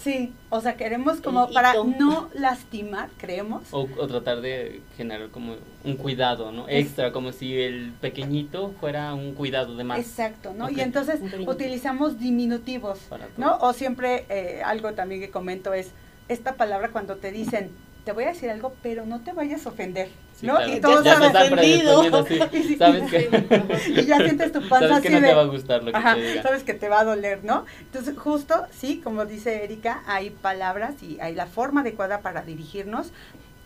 Sí, 0.03 0.35
o 0.51 0.61
sea, 0.61 0.77
queremos 0.77 1.21
como 1.21 1.51
para 1.51 1.73
no 1.75 2.29
lastimar, 2.35 3.09
creemos. 3.17 3.63
O, 3.71 3.87
tratar 4.07 4.43
de 4.43 4.83
generar 4.97 5.29
como 5.31 5.57
un 5.85 5.97
cuidado, 5.97 6.53
¿no? 6.53 6.69
Extra, 6.69 7.11
como 7.13 7.33
si 7.33 7.59
el 7.59 7.93
pequeñito 8.01 8.75
fuera 8.81 9.15
un 9.15 9.33
cuidado 9.33 9.77
de 9.77 9.85
más. 9.85 9.99
Exacto, 9.99 10.53
¿no? 10.55 10.71
Y 10.71 10.81
entonces 10.81 11.21
utilizamos 11.47 12.19
diminutivos, 12.19 13.01
¿no? 13.39 13.57
O 13.59 13.73
siempre 13.73 14.27
eh, 14.29 14.63
algo 14.65 14.93
también 14.93 15.21
que 15.21 15.31
comento 15.31 15.73
es 15.73 15.93
esta 16.29 16.57
palabra 16.57 16.91
cuando 16.91 17.17
te 17.17 17.33
dicen 17.33 17.71
te 18.09 18.15
voy 18.15 18.25
a 18.25 18.29
decir 18.29 18.49
algo, 18.49 18.75
pero 18.83 19.05
no 19.05 19.21
te 19.21 19.35
vayas 19.35 19.67
a 19.67 19.69
ofender. 19.69 20.09
¿no? 20.41 20.67
Y 20.67 20.81
todos 20.81 21.05
ya 21.05 21.21
ofendido. 21.21 22.03
sabes 22.79 23.11
que 23.11 23.29
y 24.01 24.07
ya 24.07 24.17
sientes 24.17 24.51
tu 24.51 24.67
panza 24.67 24.89
sabes 24.89 25.03
que 25.03 25.11
no 25.11 25.21
te 25.21 25.35
va 25.35 25.43
a 25.43 25.45
gustar 25.45 25.85
lo 25.85 25.93
que 25.93 26.01
te 26.01 26.23
diga. 26.23 26.43
sabes 26.43 26.63
que 26.63 26.73
te 26.73 26.89
va 26.89 27.01
a 27.01 27.05
doler, 27.05 27.45
¿no? 27.45 27.67
Entonces, 27.81 28.17
justo, 28.17 28.67
sí, 28.71 29.03
como 29.05 29.27
dice 29.27 29.63
Erika, 29.63 30.03
hay 30.07 30.31
palabras 30.31 31.03
y 31.03 31.21
hay 31.21 31.35
la 31.35 31.45
forma 31.45 31.83
adecuada 31.83 32.23
para 32.23 32.41
dirigirnos. 32.41 33.13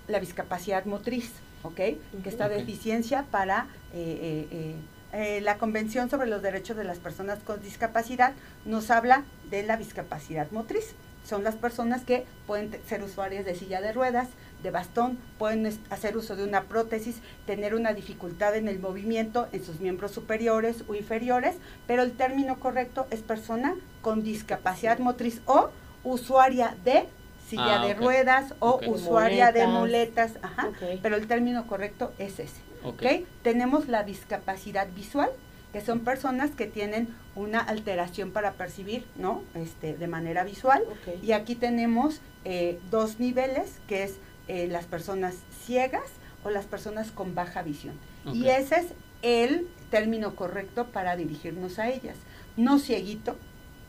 La 0.08 0.18
discapacidad 0.18 0.87
motriz, 0.87 1.30
¿ok? 1.62 1.76
Que 1.76 2.00
esta 2.25 2.49
deficiencia 2.49 3.26
para 3.30 3.68
eh, 3.94 4.49
eh, 4.50 4.75
eh, 5.12 5.40
la 5.40 5.56
Convención 5.56 6.11
sobre 6.11 6.28
los 6.28 6.42
Derechos 6.42 6.76
de 6.76 6.82
las 6.82 6.99
Personas 6.99 7.38
con 7.44 7.62
Discapacidad 7.62 8.32
nos 8.64 8.90
habla 8.90 9.22
de 9.50 9.62
la 9.62 9.76
discapacidad 9.76 10.50
motriz 10.50 10.96
son 11.25 11.45
las 11.45 11.55
personas 11.55 12.02
que 12.05 12.25
pueden 12.47 12.79
ser 12.87 13.02
usuarias 13.02 13.45
de 13.45 13.55
silla 13.55 13.81
de 13.81 13.93
ruedas, 13.93 14.29
de 14.62 14.71
bastón, 14.71 15.19
pueden 15.38 15.67
hacer 15.91 16.17
uso 16.17 16.37
de 16.37 16.45
una 16.45 16.64
prótesis, 16.64 17.17
tener 17.47 17.75
una 17.75 17.93
dificultad 17.93 18.57
en 18.57 18.69
el 18.69 18.79
movimiento 18.79 19.49
en 19.52 19.64
sus 19.64 19.81
miembros 19.81 20.12
superiores 20.12 20.85
o 20.88 20.95
inferiores, 20.95 21.57
pero 21.87 22.02
el 22.02 22.12
término 22.12 22.59
correcto 22.61 23.07
es 23.11 23.21
persona 23.21 23.75
con 24.02 24.23
discapacidad 24.23 24.99
motriz 24.99 25.43
o 25.47 25.71
usuaria 26.05 26.76
de 26.85 27.09
silla 27.49 27.83
ah, 27.83 27.87
de 27.87 27.95
ruedas 27.95 28.55
o 28.61 28.81
usuaria 28.87 29.52
de 29.52 29.67
muletas, 29.67 30.33
ajá, 30.43 30.71
pero 31.02 31.17
el 31.17 31.26
término 31.26 31.67
correcto 31.67 32.12
es 32.19 32.38
ese. 32.38 32.61
Okay. 32.85 33.26
Tenemos 33.43 33.88
la 33.88 34.02
discapacidad 34.02 34.88
visual, 34.95 35.31
que 35.73 35.81
son 35.81 36.00
personas 36.00 36.50
que 36.50 36.67
tienen 36.67 37.09
una 37.35 37.61
alteración 37.61 38.31
para 38.31 38.52
percibir, 38.52 39.07
¿no? 39.17 39.43
Este, 39.55 39.95
de 39.95 40.07
manera 40.07 40.45
visual. 40.45 40.83
Y 41.23 41.33
aquí 41.33 41.55
tenemos 41.55 42.21
eh, 42.45 42.79
dos 42.91 43.19
niveles, 43.19 43.81
que 43.88 44.05
es 44.05 44.19
eh, 44.49 44.69
las 44.69 44.85
personas 44.85 45.37
ciegas 45.64 46.11
o 46.45 46.50
las 46.50 46.67
personas 46.67 47.11
con 47.11 47.35
baja 47.35 47.62
visión. 47.62 47.95
Y 48.33 48.49
ese 48.49 48.76
es 48.76 48.87
el 49.23 49.69
término 49.91 50.37
correcto 50.37 50.88
para 50.88 51.17
dirigirnos 51.17 51.79
a 51.79 51.88
ellas. 51.88 52.17
No 52.57 52.79
cieguito, 52.79 53.37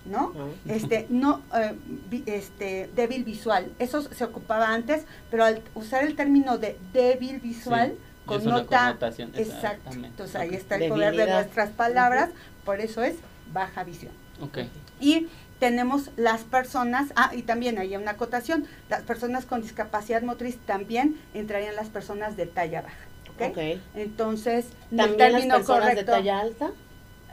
¿no? 0.06 0.34
Ah. 0.38 0.48
Este, 0.68 1.06
no, 1.10 1.42
eh, 1.56 1.76
este, 2.26 2.90
débil 2.96 3.24
visual. 3.24 3.72
Eso 3.80 4.02
se 4.02 4.24
ocupaba 4.24 4.74
antes, 4.74 5.06
pero 5.30 5.44
al 5.44 5.62
usar 5.76 6.04
el 6.04 6.16
término 6.16 6.58
de 6.58 6.78
débil 6.94 7.40
visual, 7.40 7.96
connota, 8.26 8.98
exacto. 9.36 9.92
Entonces 9.92 10.36
ahí 10.36 10.54
está 10.56 10.76
el 10.76 10.90
poder 10.90 11.16
de 11.16 11.28
nuestras 11.28 11.70
palabras, 11.70 12.30
por 12.66 12.80
eso 12.80 13.02
es 13.04 13.16
baja 13.52 13.84
visión. 13.84 14.12
Okay. 14.42 14.70
Y 15.00 15.28
tenemos 15.60 16.10
las 16.18 16.42
personas, 16.44 17.14
ah, 17.16 17.32
y 17.34 17.44
también 17.44 17.78
hay 17.78 17.96
una 17.96 18.12
acotación, 18.12 18.66
las 18.90 19.04
personas 19.04 19.46
con 19.46 19.62
discapacidad 19.62 20.22
motriz 20.22 20.58
también 20.66 21.18
entrarían 21.34 21.76
las 21.76 21.90
personas 21.90 22.36
de 22.36 22.48
talla 22.48 22.82
baja. 22.82 23.50
¿okay? 23.50 23.82
Entonces, 23.96 24.66
¿también 24.96 25.34
las 25.34 25.46
personas 25.46 25.96
de 25.96 26.04
talla 26.04 26.40
alta? 26.40 26.72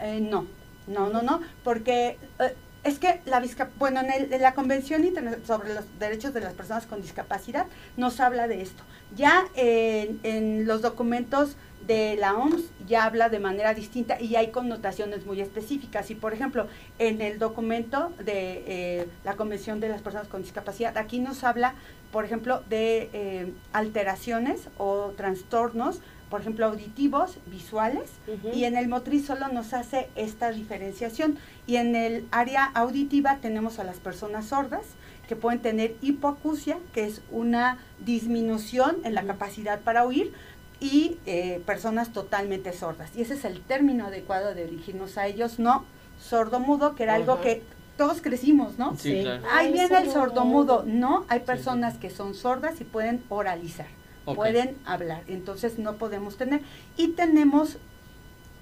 Eh, 0.01 0.21
no, 0.21 0.47
no, 0.87 1.09
no, 1.09 1.23
no, 1.23 1.41
porque 1.65 2.19
eh, 2.39 2.55
es 2.85 2.99
que 2.99 3.21
la 3.27 3.43
bueno, 3.79 4.01
en, 4.01 4.41
la 4.41 4.55
Convención 4.55 5.03
sobre 5.47 5.75
los 5.75 5.85
Derechos 5.99 6.33
de 6.33 6.41
las 6.41 6.55
Personas 6.55 6.87
con 6.87 7.03
Discapacidad 7.03 7.67
nos 7.97 8.21
habla 8.21 8.49
de 8.49 8.63
esto. 8.63 8.83
Ya 9.17 9.45
en 9.55 10.67
los 10.67 10.83
documentos 10.83 11.57
de 11.87 12.17
la 12.17 12.35
OMS 12.35 12.63
ya 12.87 13.05
habla 13.05 13.29
de 13.29 13.41
manera 13.41 13.75
distinta 13.75 14.21
y 14.21 14.37
hay 14.37 14.51
connotaciones 14.51 15.27
muy 15.27 15.41
específicas. 15.41 16.11
Y 16.11 16.15
por 16.15 16.33
ejemplo, 16.33 16.69
en 16.99 17.21
el 17.21 17.39
documento 17.39 18.13
de 18.19 18.65
eh, 18.67 19.09
la 19.25 19.35
Convención 19.35 19.81
de 19.81 19.89
las 19.89 20.03
Personas 20.03 20.29
con 20.29 20.43
Discapacidad, 20.43 20.97
aquí 20.99 21.19
nos 21.19 21.43
habla, 21.43 21.75
por 22.13 22.25
ejemplo, 22.25 22.63
de 22.69 23.11
eh, 23.13 23.53
alteraciones 23.73 24.69
o 24.79 25.13
trastornos, 25.17 26.01
por 26.31 26.41
ejemplo, 26.41 26.67
auditivos, 26.67 27.39
visuales, 27.47 28.11
y 28.55 28.65
en 28.65 28.77
el 28.77 28.89
motriz 28.89 29.27
solo 29.27 29.49
nos 29.49 29.75
hace 29.75 30.09
esta 30.15 30.53
diferenciación. 30.53 31.39
Y 31.67 31.77
en 31.77 31.97
el 31.97 32.27
área 32.31 32.65
auditiva 32.75 33.39
tenemos 33.43 33.79
a 33.81 33.85
las 33.85 33.99
personas 33.99 34.47
sordas, 34.47 34.85
que 35.29 35.37
pueden 35.37 35.61
tener 35.61 35.97
hipoacusia, 36.01 36.79
que 36.93 37.05
es 37.05 37.23
una 37.31 37.79
disminución 38.05 38.99
en 39.05 39.15
la 39.15 39.25
capacidad 39.25 39.81
para 39.81 40.05
oír, 40.05 40.33
y 40.81 41.19
eh, 41.27 41.63
personas 41.67 42.13
totalmente 42.13 42.73
sordas. 42.73 43.11
Y 43.17 43.23
ese 43.23 43.35
es 43.35 43.45
el 43.45 43.61
término 43.61 44.07
adecuado 44.07 44.55
de 44.55 44.65
dirigirnos 44.65 45.19
a 45.19 45.27
ellos, 45.27 45.59
no 45.59 45.85
sordo-mudo, 46.21 46.95
que 46.95 47.03
era 47.03 47.15
algo 47.15 47.41
que 47.41 47.63
todos 47.97 48.23
crecimos, 48.23 48.79
¿no? 48.79 48.97
Sí, 48.97 49.27
Ahí 49.53 49.73
viene 49.73 49.99
el 49.99 50.11
sordo-mudo. 50.11 50.85
No, 50.87 51.27
hay 51.29 51.41
personas 51.41 51.99
que 51.99 52.09
son 52.09 52.35
sordas 52.35 52.81
y 52.81 52.85
pueden 52.85 53.23
oralizar, 53.29 53.89
pueden 54.25 54.77
hablar. 54.85 55.23
Entonces 55.29 55.79
no 55.79 55.97
podemos 55.97 56.37
tener. 56.37 56.61
Y 56.97 57.09
tenemos 57.09 57.79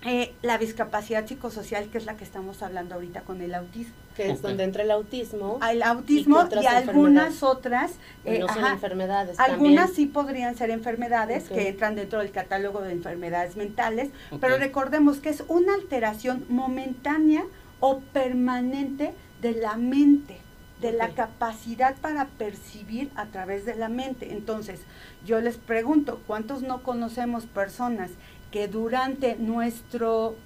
eh, 0.05 0.33
la 0.43 0.59
discapacidad 0.59 1.27
psicosocial, 1.27 1.89
que 1.89 1.99
es 1.99 2.07
la 2.07 2.17
que 2.17 2.23
estamos 2.23 2.63
hablando 2.63 2.95
ahorita 2.95 3.23
con 3.23 3.41
el 3.43 3.55
autismo. 3.55 3.95
Que 4.17 4.31
es 4.31 4.43
donde 4.43 4.65
entra 4.65 4.83
el 4.83 4.91
autismo. 4.91 5.59
El 5.69 5.83
autismo 5.83 6.49
y, 6.61 6.67
algunas 6.67 7.43
otras. 7.43 7.93
Eh, 8.25 8.39
no 8.39 8.49
son 8.49 8.67
enfermedades. 8.67 9.39
Algunas 9.41 9.93
sí 9.93 10.07
podrían 10.07 10.57
ser 10.57 10.71
enfermedades 10.71 11.49
que 11.49 11.69
entran 11.69 11.97
dentro 11.97 12.21
del 12.21 12.31
catálogo 12.31 12.81
de 12.81 12.93
enfermedades 12.93 13.57
mentales, 13.57 14.11
pero 14.41 14.59
recordemos 14.59 15.19
que 15.19 15.31
es 15.31 15.45
una 15.49 15.75
alteración 15.75 16.45
momentánea 16.49 17.45
o 17.81 18.01
permanente 18.01 19.15
de 19.41 19.53
la 19.53 19.77
mente 19.77 20.48
de 20.81 20.93
la 20.93 21.11
capacidad 21.11 21.97
para 21.97 22.27
percibir 22.27 23.11
a 23.17 23.27
través 23.27 23.65
de 23.65 23.75
la 23.75 23.89
mente. 23.89 24.33
Entonces, 24.33 24.81
yo 25.27 25.41
les 25.41 25.57
pregunto, 25.57 26.21
¿cuántos 26.27 26.63
no 26.63 26.83
conocemos 26.83 27.47
personas 27.47 28.11
que 28.51 28.69
durante 28.69 29.37
nuestro 29.37 30.37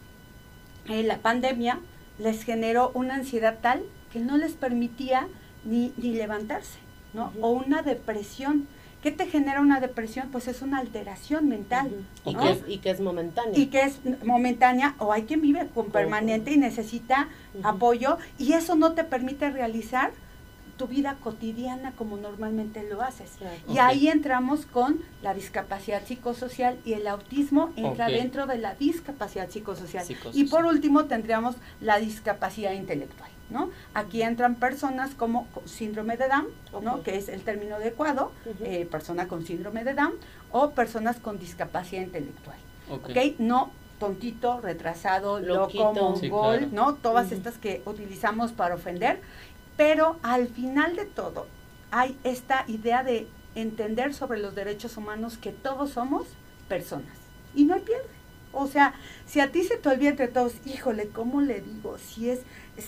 eh, 0.88 1.02
la 1.02 1.18
pandemia 1.18 1.78
les 2.18 2.42
generó 2.44 2.90
una 2.94 3.14
ansiedad 3.14 3.58
tal 3.60 3.82
que 4.12 4.20
no 4.20 4.36
les 4.36 4.52
permitía 4.52 5.28
ni, 5.64 5.92
ni 5.96 6.12
levantarse, 6.12 6.78
¿no? 7.14 7.32
O 7.40 7.50
una 7.50 7.82
depresión. 7.82 8.66
¿Qué 9.02 9.10
te 9.10 9.26
genera 9.26 9.60
una 9.60 9.80
depresión? 9.80 10.28
Pues 10.30 10.46
es 10.46 10.62
una 10.62 10.78
alteración 10.78 11.48
mental. 11.48 11.90
y, 12.24 12.36
que 12.36 12.50
es, 12.50 12.62
y, 12.68 12.78
que 12.78 12.90
es, 12.90 13.00
momentánea. 13.00 13.58
Y 13.58 13.66
que 13.66 13.82
es 13.82 13.98
momentánea, 14.24 14.94
o 14.98 15.12
hay 15.12 15.22
quien 15.22 15.40
vive 15.40 15.68
con 15.74 15.90
permanente 15.90 16.52
y 16.52 16.56
necesita 16.56 17.28
apoyo, 17.64 18.18
y 18.38 18.52
eso 18.52 18.76
no 18.76 18.92
te 18.92 19.02
permite 19.02 19.50
realizar 19.50 20.12
tu 20.76 20.86
vida 20.86 21.16
cotidiana 21.20 21.92
como 21.92 22.16
normalmente 22.16 22.82
lo 22.88 23.02
haces. 23.02 23.32
Y 23.68 23.78
ahí 23.78 24.08
entramos 24.08 24.66
con 24.66 25.00
la 25.22 25.34
discapacidad 25.34 26.04
psicosocial 26.04 26.78
y 26.84 26.94
el 26.94 27.06
autismo 27.06 27.72
entra 27.76 28.08
dentro 28.08 28.46
de 28.46 28.58
la 28.58 28.74
discapacidad 28.74 29.50
psicosocial. 29.50 30.06
Y 30.32 30.44
por 30.44 30.64
último 30.64 31.04
tendríamos 31.04 31.56
la 31.80 31.98
discapacidad 31.98 32.72
intelectual. 32.72 33.30
¿no? 33.50 33.70
Aquí 33.92 34.22
entran 34.22 34.54
personas 34.54 35.14
como 35.14 35.46
síndrome 35.66 36.16
de 36.16 36.26
Down, 36.28 36.46
¿no? 36.82 37.02
que 37.02 37.16
es 37.16 37.28
el 37.28 37.42
término 37.42 37.76
adecuado, 37.76 38.32
eh, 38.60 38.86
persona 38.90 39.28
con 39.28 39.44
síndrome 39.44 39.84
de 39.84 39.94
Down, 39.94 40.14
o 40.50 40.70
personas 40.70 41.18
con 41.18 41.38
discapacidad 41.38 42.02
intelectual. 42.02 42.56
Okay. 42.90 43.36
No 43.38 43.70
tontito, 44.02 44.60
retrasado, 44.60 45.38
loco, 45.38 45.94
mongol, 45.94 46.74
¿no? 46.74 46.94
Todas 46.94 47.30
estas 47.30 47.56
que 47.56 47.82
utilizamos 47.86 48.50
para 48.50 48.74
ofender 48.74 49.20
pero 49.76 50.18
al 50.22 50.48
final 50.48 50.96
de 50.96 51.06
todo, 51.06 51.46
hay 51.90 52.18
esta 52.24 52.64
idea 52.68 53.02
de 53.02 53.28
entender 53.54 54.14
sobre 54.14 54.40
los 54.40 54.54
derechos 54.54 54.96
humanos 54.96 55.38
que 55.38 55.52
todos 55.52 55.90
somos 55.90 56.26
personas. 56.68 57.16
Y 57.54 57.64
no 57.64 57.74
hay 57.74 57.82
pierde. 57.82 58.08
O 58.52 58.66
sea, 58.66 58.94
si 59.26 59.40
a 59.40 59.50
ti 59.50 59.62
se 59.62 59.76
te 59.76 59.88
olvida 59.88 60.10
entre 60.10 60.28
todos, 60.28 60.54
híjole, 60.66 61.08
¿cómo 61.08 61.40
le 61.40 61.60
digo? 61.60 61.96
Si 61.98 62.28
es 62.28 62.40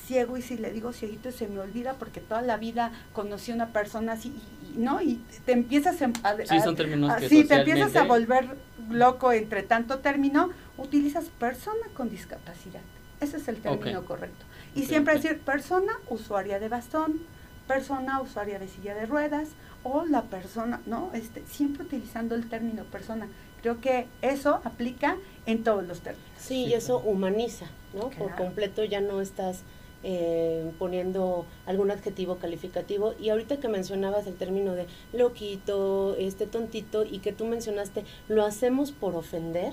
ciego 0.07 0.37
y 0.37 0.43
si 0.43 0.57
le 0.57 0.71
digo 0.71 0.93
cieguito 0.93 1.31
se 1.31 1.47
me 1.47 1.61
olvida 1.61 1.95
porque 1.95 2.21
toda 2.21 2.43
la 2.43 2.57
vida 2.57 2.93
conocí 3.13 3.53
a 3.53 3.55
una 3.55 3.73
persona 3.73 4.13
así, 4.13 4.35
¿no? 4.77 5.01
Y 5.03 5.23
te 5.45 5.53
empiezas 5.53 6.01
a, 6.01 6.37
sí, 6.47 6.61
son 6.61 6.77
términos 6.77 7.15
que 7.17 7.29
sí, 7.29 7.45
te 7.45 7.57
empiezas 7.57 7.95
a 7.97 8.05
volver 8.05 8.57
loco 8.91 9.33
entre 9.33 9.63
tanto 9.63 9.99
término, 9.99 10.51
utilizas 10.77 11.27
persona 11.39 11.87
con 11.95 12.11
discapacidad. 12.11 12.81
Ese 13.21 13.37
es 13.39 13.49
el 13.49 13.57
término 13.57 14.05
correcto. 14.05 14.45
Y 14.75 14.85
siempre 14.87 15.15
decir 15.15 15.41
persona 15.41 15.93
usuaria 16.09 16.59
de 16.59 16.69
bastón, 16.69 17.21
persona 17.67 18.21
usuaria 18.21 18.59
de 18.59 18.69
silla 18.69 18.95
de 18.95 19.07
ruedas 19.07 19.51
o 19.83 20.05
la 20.05 20.23
persona, 20.23 20.81
¿no? 20.87 21.11
Este, 21.15 21.45
siempre 21.47 21.85
utilizando 21.85 22.35
el 22.35 22.49
término 22.49 22.85
persona. 22.85 23.29
Creo 23.63 23.81
que 23.81 24.07
eso 24.21 24.61
aplica 24.65 25.17
en 25.47 25.63
todos 25.63 25.85
los 25.85 26.01
términos. 26.01 26.29
Sí, 26.39 26.67
y 26.67 26.75
eso 26.75 26.99
humaniza, 26.99 27.67
¿no? 27.95 28.11
Por 28.11 28.35
completo 28.35 28.85
ya 28.85 29.01
no 29.01 29.21
estás 29.21 29.63
eh, 30.03 30.71
poniendo 30.79 31.47
algún 31.65 31.91
adjetivo 31.91 32.37
calificativo. 32.37 33.15
Y 33.19 33.31
ahorita 33.31 33.59
que 33.61 33.69
mencionabas 33.69 34.27
el 34.27 34.35
término 34.35 34.75
de 34.75 34.87
loquito, 35.15 36.15
este 36.19 36.47
tontito, 36.47 37.05
y 37.05 37.21
que 37.21 37.33
tú 37.33 37.47
mencionaste, 37.47 38.05
lo 38.29 38.45
hacemos 38.45 38.93
por 38.93 39.15
ofender, 39.15 39.73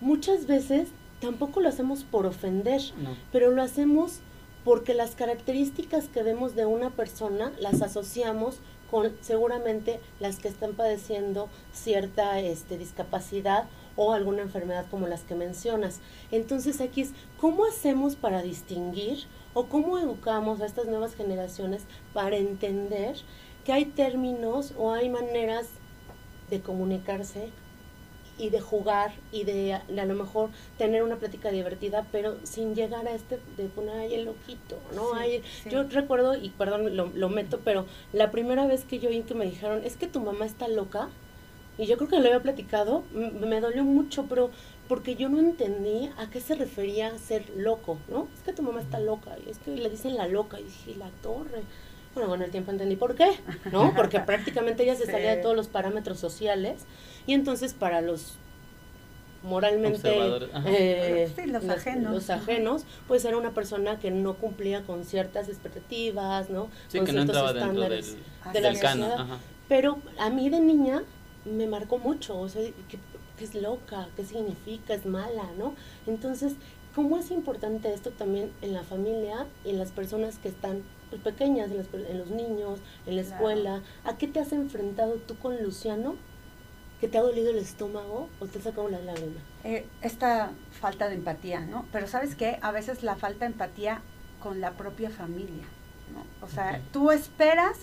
muchas 0.00 0.46
veces 0.46 0.88
tampoco 1.22 1.60
lo 1.60 1.70
hacemos 1.70 2.04
por 2.04 2.26
ofender, 2.26 2.82
No. 2.98 3.16
pero 3.32 3.50
lo 3.50 3.62
hacemos 3.62 4.20
porque 4.64 4.92
las 4.92 5.14
características 5.16 6.08
que 6.08 6.22
vemos 6.22 6.54
de 6.54 6.66
una 6.66 6.90
persona 6.90 7.52
las 7.58 7.80
asociamos 7.80 8.58
con 8.90 9.10
seguramente 9.22 9.98
las 10.20 10.36
que 10.38 10.48
están 10.48 10.74
padeciendo 10.74 11.48
cierta 11.72 12.38
este, 12.40 12.76
discapacidad 12.76 13.64
o 13.96 14.12
alguna 14.12 14.42
enfermedad 14.42 14.84
como 14.90 15.06
las 15.08 15.22
que 15.22 15.34
mencionas. 15.34 16.00
Entonces 16.30 16.80
aquí 16.80 17.00
es, 17.00 17.10
¿cómo 17.40 17.64
hacemos 17.64 18.14
para 18.16 18.42
distinguir 18.42 19.24
o 19.54 19.66
cómo 19.66 19.98
educamos 19.98 20.60
a 20.60 20.66
estas 20.66 20.86
nuevas 20.86 21.14
generaciones 21.14 21.82
para 22.12 22.36
entender 22.36 23.16
que 23.64 23.72
hay 23.72 23.86
términos 23.86 24.74
o 24.78 24.92
hay 24.92 25.08
maneras 25.08 25.66
de 26.50 26.60
comunicarse 26.60 27.48
y 28.38 28.50
de 28.50 28.60
jugar 28.60 29.12
y 29.30 29.44
de, 29.44 29.80
de 29.88 30.00
a 30.00 30.06
lo 30.06 30.14
mejor 30.14 30.50
tener 30.78 31.02
una 31.02 31.16
plática 31.16 31.50
divertida, 31.50 32.06
pero 32.10 32.36
sin 32.44 32.74
llegar 32.74 33.06
a 33.06 33.14
este 33.14 33.38
de 33.56 33.64
poner 33.64 33.96
ahí 33.96 34.14
el 34.14 34.24
loquito, 34.24 34.78
¿no? 34.94 35.10
Sí, 35.10 35.16
Ay, 35.16 35.42
sí. 35.62 35.70
Yo 35.70 35.84
recuerdo, 35.84 36.34
y 36.36 36.50
perdón, 36.50 36.96
lo, 36.96 37.10
lo 37.14 37.28
meto, 37.28 37.60
pero 37.64 37.86
la 38.12 38.30
primera 38.30 38.66
vez 38.66 38.84
que 38.84 38.98
yo 38.98 39.10
oí 39.10 39.22
que 39.22 39.34
me 39.34 39.44
dijeron, 39.44 39.82
es 39.84 39.96
que 39.96 40.06
tu 40.06 40.20
mamá 40.20 40.46
está 40.46 40.68
loca, 40.68 41.08
y 41.78 41.86
yo 41.86 41.96
creo 41.96 42.08
que 42.08 42.20
lo 42.20 42.26
había 42.26 42.42
platicado, 42.42 43.02
me 43.12 43.60
dolió 43.60 43.82
mucho, 43.84 44.26
pero 44.28 44.50
porque 44.88 45.16
yo 45.16 45.28
no 45.30 45.38
entendí 45.38 46.10
a 46.18 46.28
qué 46.28 46.40
se 46.40 46.54
refería 46.54 47.16
ser 47.18 47.48
loco, 47.56 47.98
¿no? 48.08 48.28
Es 48.34 48.42
que 48.42 48.52
tu 48.52 48.62
mamá 48.62 48.80
está 48.80 48.98
loca, 48.98 49.36
y 49.46 49.50
es 49.50 49.58
que 49.58 49.70
le 49.70 49.88
dicen 49.88 50.16
la 50.16 50.28
loca, 50.28 50.60
y 50.60 50.64
dije, 50.64 50.94
la 50.96 51.08
torre. 51.22 51.62
Bueno, 52.14 52.28
con 52.28 52.42
el 52.42 52.50
tiempo 52.50 52.70
entendí 52.70 52.96
por 52.96 53.14
qué, 53.14 53.30
¿no? 53.70 53.92
Porque 53.96 54.20
prácticamente 54.20 54.82
ella 54.82 54.94
se 54.94 55.06
salía 55.06 55.36
de 55.36 55.42
todos 55.42 55.56
los 55.56 55.68
parámetros 55.68 56.18
sociales, 56.18 56.82
y 57.26 57.34
entonces 57.34 57.74
para 57.74 58.00
los 58.00 58.36
moralmente 59.42 60.08
eh, 60.66 61.32
Sí, 61.34 61.46
los 61.46 61.68
ajenos. 61.68 62.12
los 62.12 62.30
ajenos, 62.30 62.84
pues 63.08 63.24
era 63.24 63.36
una 63.36 63.50
persona 63.52 63.98
que 63.98 64.10
no 64.10 64.34
cumplía 64.34 64.82
con 64.82 65.04
ciertas 65.04 65.48
expectativas, 65.48 66.48
¿no? 66.50 66.68
Sí, 66.88 66.98
con 66.98 67.06
que 67.06 67.12
no 67.12 67.22
ciertos 67.24 67.54
del, 67.54 67.62
estándares 67.62 68.16
de 68.16 68.52
del 68.52 68.62
la 68.62 68.74
sociedad. 68.74 69.20
Ajá. 69.20 69.38
Pero 69.68 69.98
a 70.18 70.30
mí 70.30 70.48
de 70.48 70.60
niña 70.60 71.02
me 71.44 71.66
marcó 71.66 71.98
mucho, 71.98 72.38
o 72.38 72.48
sea, 72.48 72.62
que, 72.62 72.98
que 73.36 73.44
es 73.44 73.54
loca, 73.54 74.08
qué 74.16 74.24
significa, 74.24 74.94
es 74.94 75.06
mala, 75.06 75.44
¿no? 75.58 75.74
Entonces, 76.06 76.54
¿cómo 76.94 77.18
es 77.18 77.30
importante 77.30 77.92
esto 77.92 78.10
también 78.10 78.52
en 78.60 78.74
la 78.74 78.82
familia 78.84 79.46
y 79.64 79.70
en 79.70 79.78
las 79.78 79.90
personas 79.90 80.38
que 80.38 80.48
están 80.48 80.82
pues, 81.20 81.34
pequeñas, 81.34 81.70
en, 81.70 81.78
las 81.78 81.86
en 81.92 82.18
los 82.18 82.30
niños, 82.30 82.80
en 83.06 83.16
la 83.16 83.22
Claro. 83.22 83.36
escuela? 83.36 83.82
¿A 84.04 84.16
qué 84.16 84.26
te 84.28 84.40
has 84.40 84.52
enfrentado 84.52 85.14
tú 85.16 85.36
con 85.38 85.62
Luciano? 85.62 86.16
¿Que 87.00 87.08
te 87.08 87.18
ha 87.18 87.22
dolido 87.22 87.50
el 87.50 87.58
estómago 87.58 88.28
o 88.40 88.46
te 88.46 88.58
ha 88.58 88.62
sacado 88.62 88.88
la 88.88 89.00
lágrima? 89.00 89.40
Eh, 89.64 89.86
esta 90.02 90.52
falta 90.80 91.08
de 91.08 91.16
empatía, 91.16 91.60
¿no? 91.60 91.86
Pero 91.92 92.06
sabes 92.06 92.34
qué, 92.36 92.58
a 92.62 92.70
veces 92.72 93.02
la 93.02 93.16
falta 93.16 93.40
de 93.40 93.52
empatía 93.52 94.02
con 94.40 94.60
la 94.60 94.72
propia 94.72 95.10
familia, 95.10 95.64
¿no? 96.14 96.24
O 96.46 96.48
sea, 96.48 96.80
tú 96.92 97.10
esperas 97.10 97.78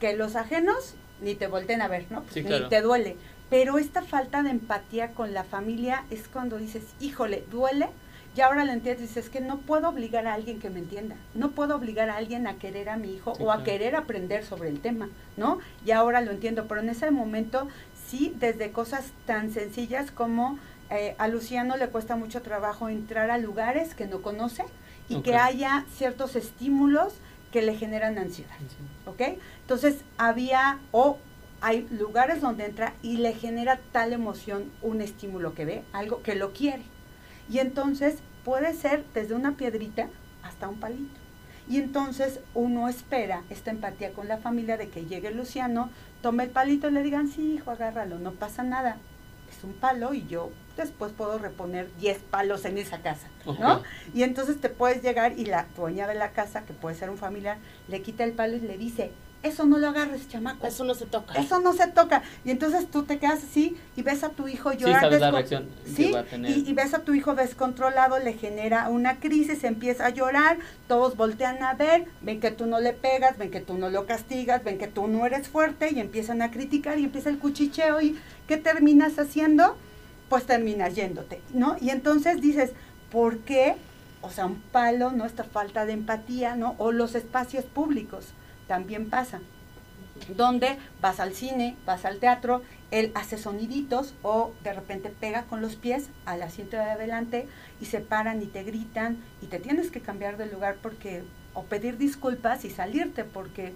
que 0.00 0.14
los 0.14 0.36
ajenos 0.36 0.94
ni 1.20 1.34
te 1.34 1.46
volteen 1.46 1.80
a 1.82 1.88
ver, 1.88 2.06
¿no? 2.10 2.22
Pues 2.22 2.34
Sí, 2.34 2.40
ni 2.42 2.48
claro. 2.48 2.68
te 2.68 2.80
duele. 2.82 3.16
Pero 3.50 3.78
esta 3.78 4.02
falta 4.02 4.42
de 4.42 4.50
empatía 4.50 5.12
con 5.12 5.32
la 5.32 5.44
familia 5.44 6.04
es 6.10 6.28
cuando 6.28 6.58
dices, 6.58 6.82
híjole, 7.00 7.44
duele. 7.50 7.88
Y 8.36 8.40
ahora 8.40 8.64
lo 8.64 8.72
entiendes, 8.72 9.08
dices, 9.08 9.26
es 9.26 9.30
que 9.30 9.40
no 9.40 9.58
puedo 9.58 9.88
obligar 9.88 10.26
a 10.26 10.34
alguien 10.34 10.58
que 10.58 10.68
me 10.68 10.80
entienda, 10.80 11.14
no 11.34 11.52
puedo 11.52 11.76
obligar 11.76 12.10
a 12.10 12.16
alguien 12.16 12.46
a 12.46 12.54
querer 12.54 12.88
a 12.88 12.96
mi 12.96 13.12
hijo 13.14 13.34
Sí, 13.36 13.42
o 13.44 13.50
a 13.52 13.56
claro. 13.56 13.64
querer 13.64 13.96
aprender 13.96 14.44
sobre 14.44 14.68
el 14.70 14.80
tema, 14.80 15.08
¿no? 15.36 15.60
Y 15.86 15.92
ahora 15.92 16.20
lo 16.20 16.32
entiendo, 16.32 16.66
pero 16.66 16.80
en 16.80 16.88
ese 16.88 17.10
momento 17.12 17.68
sí, 18.08 18.34
desde 18.38 18.72
cosas 18.72 19.12
tan 19.24 19.52
sencillas 19.52 20.10
como 20.10 20.58
eh, 20.90 21.14
a 21.18 21.28
Luciano 21.28 21.76
le 21.76 21.88
cuesta 21.88 22.16
mucho 22.16 22.42
trabajo 22.42 22.88
entrar 22.88 23.30
a 23.30 23.38
lugares 23.38 23.94
que 23.94 24.06
no 24.06 24.20
conoce 24.20 24.64
y 25.08 25.20
que 25.20 25.36
haya 25.36 25.84
ciertos 25.96 26.34
estímulos 26.34 27.14
que 27.52 27.62
le 27.62 27.76
generan 27.76 28.18
ansiedad. 28.18 28.56
¿ok? 29.06 29.38
Entonces 29.60 29.98
había 30.18 30.80
o 30.92 31.18
hay 31.60 31.86
lugares 31.90 32.40
donde 32.40 32.66
entra 32.66 32.94
y 33.02 33.18
le 33.18 33.32
genera 33.32 33.78
tal 33.92 34.12
emoción 34.12 34.70
un 34.82 35.00
estímulo 35.00 35.54
que 35.54 35.64
ve, 35.64 35.82
algo 35.92 36.22
que 36.22 36.34
lo 36.34 36.52
quiere. 36.52 36.82
Y 37.48 37.58
entonces 37.58 38.16
puede 38.44 38.74
ser 38.74 39.04
desde 39.14 39.34
una 39.34 39.56
piedrita 39.56 40.08
hasta 40.42 40.68
un 40.68 40.78
palito. 40.78 41.20
Y 41.68 41.78
entonces 41.78 42.40
uno 42.52 42.88
espera 42.88 43.42
esta 43.48 43.70
empatía 43.70 44.12
con 44.12 44.28
la 44.28 44.38
familia 44.38 44.76
de 44.76 44.88
que 44.88 45.06
llegue 45.06 45.30
Luciano, 45.30 45.90
tome 46.20 46.44
el 46.44 46.50
palito 46.50 46.88
y 46.88 46.92
le 46.92 47.02
digan, 47.02 47.28
sí, 47.28 47.54
hijo, 47.54 47.70
agárralo, 47.70 48.18
no 48.18 48.32
pasa 48.32 48.62
nada. 48.62 48.98
Es 49.50 49.64
un 49.64 49.72
palo 49.72 50.12
y 50.12 50.26
yo 50.26 50.50
después 50.76 51.12
puedo 51.12 51.38
reponer 51.38 51.88
10 52.00 52.18
palos 52.24 52.64
en 52.64 52.76
esa 52.76 53.00
casa, 53.00 53.28
¿no? 53.46 53.82
Y 54.12 54.24
entonces 54.24 54.60
te 54.60 54.68
puedes 54.68 55.02
llegar 55.02 55.38
y 55.38 55.46
la 55.46 55.66
dueña 55.76 56.06
de 56.06 56.14
la 56.14 56.32
casa, 56.32 56.64
que 56.64 56.72
puede 56.72 56.96
ser 56.96 57.08
un 57.08 57.18
familiar, 57.18 57.58
le 57.88 58.02
quita 58.02 58.24
el 58.24 58.32
palo 58.32 58.56
y 58.56 58.60
le 58.60 58.76
dice, 58.76 59.12
eso 59.44 59.64
no 59.66 59.78
lo 59.78 59.88
agarres, 59.88 60.28
chamaco. 60.28 60.66
Eso 60.66 60.82
no 60.84 60.94
se 60.94 61.06
toca. 61.06 61.34
Eso 61.34 61.60
no 61.60 61.72
se 61.72 61.86
toca. 61.86 62.22
Y 62.44 62.50
entonces 62.50 62.90
tú 62.90 63.04
te 63.04 63.18
quedas 63.18 63.44
así 63.44 63.76
y 63.96 64.02
ves 64.02 64.24
a 64.24 64.30
tu 64.30 64.48
hijo 64.48 64.72
Sí, 64.72 64.78
llorar. 64.78 65.00
sabes 65.02 65.20
la 65.20 65.30
reacción 65.30 65.68
que 65.84 65.90
Sí, 65.90 66.10
va 66.12 66.20
a 66.20 66.24
tener. 66.24 66.50
y, 66.50 66.68
y 66.68 66.72
ves 66.72 66.94
a 66.94 67.00
tu 67.00 67.14
hijo 67.14 67.34
descontrolado, 67.34 68.18
le 68.18 68.32
genera 68.32 68.88
una 68.88 69.20
crisis, 69.20 69.62
empieza 69.64 70.06
a 70.06 70.10
llorar, 70.10 70.58
todos 70.88 71.16
voltean 71.16 71.62
a 71.62 71.74
ver, 71.74 72.06
ven 72.22 72.40
que 72.40 72.50
tú 72.50 72.66
no 72.66 72.80
le 72.80 72.92
pegas, 72.92 73.38
ven 73.38 73.50
que 73.50 73.60
tú 73.60 73.78
no 73.78 73.88
lo 73.90 74.06
castigas, 74.06 74.64
ven 74.64 74.78
que 74.78 74.88
tú 74.88 75.06
no 75.06 75.24
eres 75.26 75.48
fuerte 75.48 75.90
y 75.92 76.00
empiezan 76.00 76.42
a 76.42 76.50
criticar 76.50 76.98
y 76.98 77.04
empieza 77.04 77.28
el 77.30 77.38
cuchicheo 77.38 78.00
y 78.00 78.18
¿qué 78.48 78.56
terminas 78.56 79.18
haciendo? 79.18 79.76
Pues 80.28 80.44
terminas 80.46 80.94
yéndote, 80.94 81.40
¿no? 81.52 81.76
Y 81.80 81.90
entonces 81.90 82.40
dices, 82.40 82.72
¿por 83.12 83.38
qué? 83.38 83.76
O 84.22 84.30
sea, 84.30 84.46
un 84.46 84.60
palo, 84.72 85.12
¿no? 85.12 85.26
Esta 85.26 85.44
falta 85.44 85.84
de 85.84 85.92
empatía, 85.92 86.56
¿no? 86.56 86.74
O 86.78 86.92
los 86.92 87.14
espacios 87.14 87.64
públicos, 87.66 88.28
también 88.66 89.10
pasa 89.10 89.40
donde 90.36 90.78
vas 91.00 91.20
al 91.20 91.34
cine, 91.34 91.76
vas 91.86 92.04
al 92.04 92.18
teatro, 92.18 92.62
él 92.90 93.10
hace 93.14 93.36
soniditos 93.36 94.14
o 94.22 94.52
de 94.62 94.72
repente 94.72 95.10
pega 95.10 95.42
con 95.44 95.60
los 95.60 95.74
pies 95.76 96.08
al 96.24 96.42
asiento 96.42 96.76
de 96.76 96.84
adelante 96.84 97.48
y 97.80 97.86
se 97.86 98.00
paran 98.00 98.40
y 98.42 98.46
te 98.46 98.62
gritan 98.62 99.18
y 99.42 99.46
te 99.46 99.58
tienes 99.58 99.90
que 99.90 100.00
cambiar 100.00 100.36
de 100.36 100.46
lugar 100.46 100.76
porque 100.80 101.24
o 101.52 101.64
pedir 101.64 101.98
disculpas 101.98 102.64
y 102.64 102.70
salirte 102.70 103.24
porque 103.24 103.72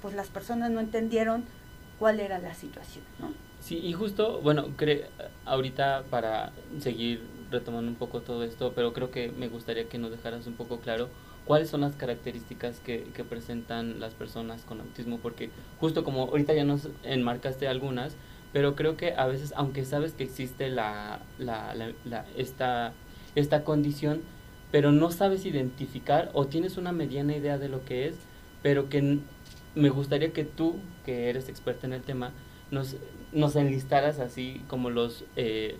pues 0.00 0.14
las 0.14 0.28
personas 0.28 0.70
no 0.70 0.80
entendieron 0.80 1.44
cuál 1.98 2.20
era 2.20 2.38
la 2.38 2.54
situación, 2.54 3.04
¿no? 3.20 3.32
Sí, 3.60 3.78
y 3.78 3.92
justo, 3.92 4.40
bueno, 4.40 4.68
cre- 4.76 5.06
ahorita 5.44 6.04
para 6.10 6.52
seguir 6.80 7.22
retomando 7.50 7.90
un 7.90 7.96
poco 7.96 8.22
todo 8.22 8.42
esto, 8.42 8.72
pero 8.74 8.92
creo 8.92 9.10
que 9.10 9.30
me 9.30 9.48
gustaría 9.48 9.88
que 9.88 9.98
nos 9.98 10.10
dejaras 10.10 10.46
un 10.46 10.54
poco 10.54 10.80
claro 10.80 11.08
cuáles 11.44 11.70
son 11.70 11.80
las 11.82 11.96
características 11.96 12.80
que, 12.80 13.06
presentan 13.28 14.00
las 14.00 14.14
personas 14.14 14.62
con 14.62 14.80
autismo, 14.80 15.18
porque 15.18 15.50
justo 15.80 16.04
como 16.04 16.22
ahorita 16.24 16.54
ya 16.54 16.64
nos 16.64 16.88
enmarcaste 17.02 17.68
algunas, 17.68 18.16
pero 18.52 18.74
creo 18.76 18.96
que 18.96 19.14
a 19.14 19.26
veces, 19.26 19.52
aunque 19.56 19.84
sabes 19.84 20.12
que 20.12 20.24
existe 20.24 20.68
la, 20.70 21.20
la, 21.38 21.74
la- 22.04 22.26
esta, 22.36 22.92
esta 23.34 23.64
condición, 23.64 24.20
pero 24.70 24.92
no 24.92 25.10
sabes 25.10 25.44
identificar 25.46 26.30
o 26.34 26.46
tienes 26.46 26.76
una 26.76 26.92
mediana 26.92 27.36
idea 27.36 27.58
de 27.58 27.68
lo 27.68 27.84
que 27.84 28.06
es, 28.08 28.16
pero 28.62 28.88
que 28.88 29.18
me 29.74 29.88
gustaría 29.90 30.32
que 30.32 30.44
tú, 30.44 30.76
que 31.04 31.28
eres 31.30 31.48
experta 31.48 31.86
en 31.86 31.92
el 31.94 32.02
tema, 32.02 32.32
nos, 32.70 32.96
nos 33.32 33.56
enlistaras 33.56 34.18
así 34.18 34.62
como 34.68 34.90
los 34.90 35.24
eh, 35.36 35.76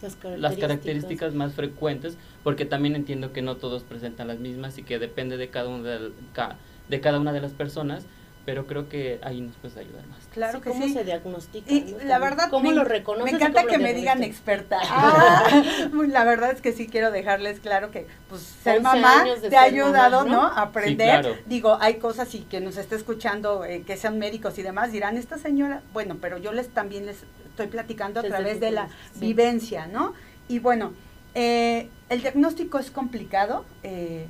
Las 0.00 0.38
las 0.38 0.56
características. 0.56 1.34
más 1.34 1.54
frecuentes, 1.54 2.16
porque 2.42 2.64
también 2.64 2.96
entiendo 2.96 3.32
que 3.32 3.42
no 3.42 3.56
todos 3.56 3.82
presentan 3.82 4.28
las 4.28 4.38
mismas 4.38 4.78
y 4.78 4.82
que 4.82 4.98
depende 4.98 5.36
de 5.36 5.48
cada 5.48 5.68
una 5.68 5.88
de, 5.88 6.12
de 6.88 7.00
cada 7.00 7.20
una 7.20 7.32
de 7.32 7.40
las 7.40 7.52
personas, 7.52 8.04
pero 8.44 8.66
creo 8.66 8.88
que 8.88 9.20
ahí 9.22 9.40
nos 9.40 9.54
puedes 9.56 9.76
ayudar 9.76 10.06
más. 10.08 10.18
Claro 10.32 10.58
Sí, 10.58 10.64
que 10.64 10.70
¿Cómo 10.70 10.84
sí. 10.84 10.92
se 10.92 11.04
diagnostica? 11.04 11.72
Y 11.72 11.80
no? 11.92 12.04
la 12.04 12.18
verdad, 12.18 12.48
¿Cómo 12.50 12.70
me, 12.70 12.74
lo 12.74 12.84
reconoces? 12.84 13.32
me 13.32 13.36
encanta 13.38 13.64
que 13.66 13.78
me 13.78 13.94
digan 13.94 14.22
experta. 14.24 14.78
Ah, 14.82 15.44
la 16.08 16.24
verdad 16.24 16.50
es 16.50 16.60
que 16.60 16.72
sí 16.72 16.86
quiero 16.88 17.10
dejarles 17.10 17.60
claro 17.60 17.90
que 17.90 18.06
pues 18.28 18.42
ser 18.42 18.78
11 18.78 18.82
mamá 18.82 19.24
te 19.48 19.56
ha 19.56 19.62
ayudado, 19.62 20.24
mamá, 20.24 20.30
¿no? 20.30 20.42
¿no? 20.42 20.48
A 20.48 20.62
aprender. 20.62 21.20
claro. 21.20 21.36
Digo, 21.46 21.78
hay 21.80 21.94
cosas 21.94 22.34
y 22.34 22.40
que 22.40 22.60
nos 22.60 22.76
esté 22.76 22.96
escuchando 22.96 23.64
eh, 23.64 23.82
que 23.86 23.96
sean 23.96 24.18
médicos 24.18 24.58
y 24.58 24.62
demás 24.62 24.90
dirán, 24.92 25.16
esta 25.16 25.38
señora, 25.38 25.82
bueno, 25.92 26.18
pero 26.20 26.38
yo 26.38 26.52
les 26.52 26.68
también 26.68 27.06
les 27.06 27.24
estoy 27.48 27.68
platicando 27.68 28.20
a 28.20 28.22
Desde 28.22 28.34
través 28.36 28.60
de 28.60 28.70
la 28.72 28.88
vivencia, 29.16 29.86
¿no? 29.86 30.14
Y 30.48 30.58
bueno, 30.58 30.94
eh, 31.34 31.88
el 32.08 32.22
diagnóstico 32.22 32.78
es 32.78 32.90
complicado. 32.90 33.64
eh, 33.82 34.26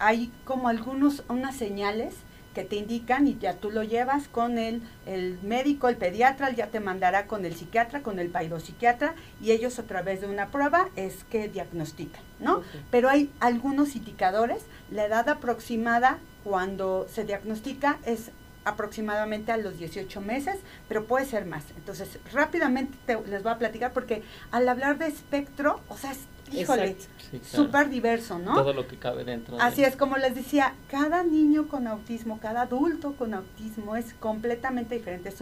hay 0.00 0.30
como 0.44 0.68
algunos, 0.68 1.22
unas 1.28 1.56
señales 1.56 2.14
que 2.54 2.64
te 2.64 2.76
indican 2.76 3.26
y 3.26 3.36
ya 3.38 3.54
tú 3.54 3.70
lo 3.70 3.82
llevas 3.82 4.28
con 4.28 4.58
el, 4.58 4.82
el 5.06 5.38
médico, 5.42 5.88
el 5.88 5.96
pediatra, 5.96 6.50
ya 6.50 6.68
te 6.68 6.80
mandará 6.80 7.26
con 7.26 7.44
el 7.44 7.54
psiquiatra, 7.54 8.02
con 8.02 8.18
el 8.18 8.30
psiquiatra 8.60 9.14
y 9.42 9.50
ellos 9.50 9.78
a 9.78 9.82
través 9.82 10.20
de 10.20 10.28
una 10.28 10.48
prueba 10.48 10.88
es 10.96 11.24
que 11.24 11.48
diagnostican, 11.48 12.22
¿no? 12.40 12.62
Pero 12.90 13.08
hay 13.08 13.30
algunos 13.40 13.96
indicadores, 13.96 14.64
la 14.90 15.04
edad 15.04 15.28
aproximada 15.28 16.18
cuando 16.44 17.06
se 17.10 17.24
diagnostica 17.24 17.98
es 18.06 18.30
aproximadamente 18.64 19.52
a 19.52 19.56
los 19.56 19.78
18 19.78 20.20
meses, 20.20 20.56
pero 20.88 21.04
puede 21.04 21.26
ser 21.26 21.46
más. 21.46 21.64
Entonces, 21.76 22.18
rápidamente 22.32 23.18
les 23.28 23.42
voy 23.42 23.52
a 23.52 23.58
platicar 23.58 23.92
porque 23.92 24.22
al 24.50 24.68
hablar 24.68 24.98
de 24.98 25.06
espectro, 25.06 25.80
o 25.88 25.96
sea, 25.96 26.12
es 26.12 26.20
híjole, 26.52 26.96
súper 27.42 27.88
diverso, 27.88 28.38
¿no? 28.38 28.54
Todo 28.54 28.72
lo 28.72 28.86
que 28.86 28.96
cabe 28.96 29.24
dentro. 29.24 29.56
Así 29.60 29.84
es, 29.84 29.96
como 29.96 30.16
les 30.16 30.34
decía, 30.34 30.74
cada 30.88 31.22
niño 31.22 31.68
con 31.68 31.86
autismo, 31.86 32.38
cada 32.40 32.62
adulto 32.62 33.14
con 33.14 33.34
autismo 33.34 33.96
es 33.96 34.14
completamente 34.14 34.94
diferente. 34.94 35.32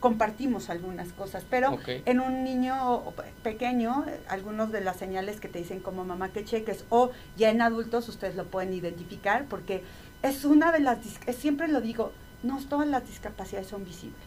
Compartimos 0.00 0.70
algunas 0.70 1.12
cosas, 1.12 1.44
pero 1.48 1.78
en 1.86 2.20
un 2.20 2.44
niño 2.44 3.02
pequeño, 3.42 4.04
algunos 4.28 4.72
de 4.72 4.80
las 4.80 4.96
señales 4.96 5.40
que 5.40 5.48
te 5.48 5.58
dicen 5.58 5.80
como 5.80 6.04
mamá 6.04 6.30
que 6.30 6.44
cheques, 6.44 6.84
o 6.88 7.10
ya 7.36 7.50
en 7.50 7.60
adultos 7.60 8.08
ustedes 8.08 8.36
lo 8.36 8.46
pueden 8.46 8.72
identificar, 8.72 9.46
porque 9.46 9.82
es 10.22 10.44
una 10.44 10.72
de 10.72 10.80
las, 10.80 10.98
siempre 11.36 11.68
lo 11.68 11.80
digo, 11.80 12.12
no 12.42 12.60
todas 12.68 12.88
las 12.88 13.06
discapacidades 13.06 13.68
son 13.68 13.84
visibles. 13.84 14.18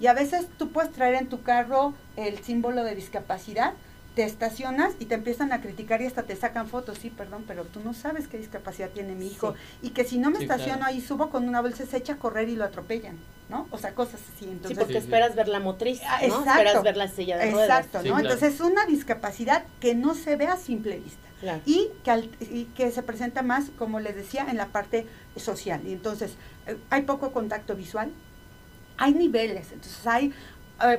Y 0.00 0.06
a 0.06 0.14
veces 0.14 0.48
tú 0.58 0.70
puedes 0.70 0.90
traer 0.92 1.14
en 1.14 1.28
tu 1.28 1.42
carro 1.42 1.94
el 2.16 2.38
símbolo 2.42 2.82
de 2.82 2.94
discapacidad, 2.94 3.74
te 4.14 4.24
estacionas 4.24 4.94
y 4.98 5.06
te 5.06 5.14
empiezan 5.14 5.52
a 5.52 5.60
criticar 5.60 6.02
y 6.02 6.06
hasta 6.06 6.24
te 6.24 6.36
sacan 6.36 6.68
fotos, 6.68 6.98
sí, 6.98 7.08
perdón, 7.08 7.44
pero 7.46 7.64
tú 7.64 7.80
no 7.80 7.94
sabes 7.94 8.28
qué 8.28 8.36
discapacidad 8.36 8.90
tiene 8.90 9.14
mi 9.14 9.28
hijo. 9.28 9.54
Y 9.80 9.90
que 9.90 10.04
si 10.04 10.18
no 10.18 10.30
me 10.30 10.38
estaciono 10.38 10.84
ahí 10.84 11.00
subo 11.00 11.30
con 11.30 11.48
una 11.48 11.60
bolsa 11.60 11.86
se 11.86 11.96
echa 11.96 12.14
a 12.14 12.18
correr 12.18 12.48
y 12.48 12.56
lo 12.56 12.64
atropellan, 12.64 13.18
¿no? 13.52 13.68
O 13.70 13.78
sea, 13.78 13.94
cosas 13.94 14.20
así. 14.34 14.46
Entonces, 14.46 14.70
sí, 14.70 14.74
porque 14.82 14.98
esperas 14.98 15.36
ver 15.36 15.46
la 15.46 15.60
motriz, 15.60 16.00
¿no? 16.00 16.08
Ah, 16.08 16.24
exacto, 16.24 16.50
esperas 16.50 16.82
ver 16.82 16.96
la 16.96 17.08
silla 17.08 17.36
de 17.36 17.50
ruedas. 17.50 17.84
Exacto, 17.84 18.08
¿no? 18.08 18.18
Entonces 18.18 18.54
es 18.54 18.60
una 18.60 18.86
discapacidad 18.86 19.64
que 19.78 19.94
no 19.94 20.14
se 20.14 20.36
ve 20.36 20.46
a 20.46 20.56
simple 20.56 20.98
vista 20.98 21.28
y, 21.66 21.90
que 22.02 22.30
y 22.40 22.64
que 22.74 22.90
se 22.90 23.02
presenta 23.02 23.42
más, 23.42 23.70
como 23.78 24.00
les 24.00 24.16
decía, 24.16 24.46
en 24.48 24.56
la 24.56 24.68
parte 24.68 25.06
social. 25.36 25.82
Y 25.86 25.92
entonces 25.92 26.32
eh, 26.66 26.78
hay 26.88 27.02
poco 27.02 27.32
contacto 27.32 27.76
visual, 27.76 28.10
hay 28.96 29.12
niveles, 29.14 29.72
entonces 29.72 30.06
hay 30.06 30.32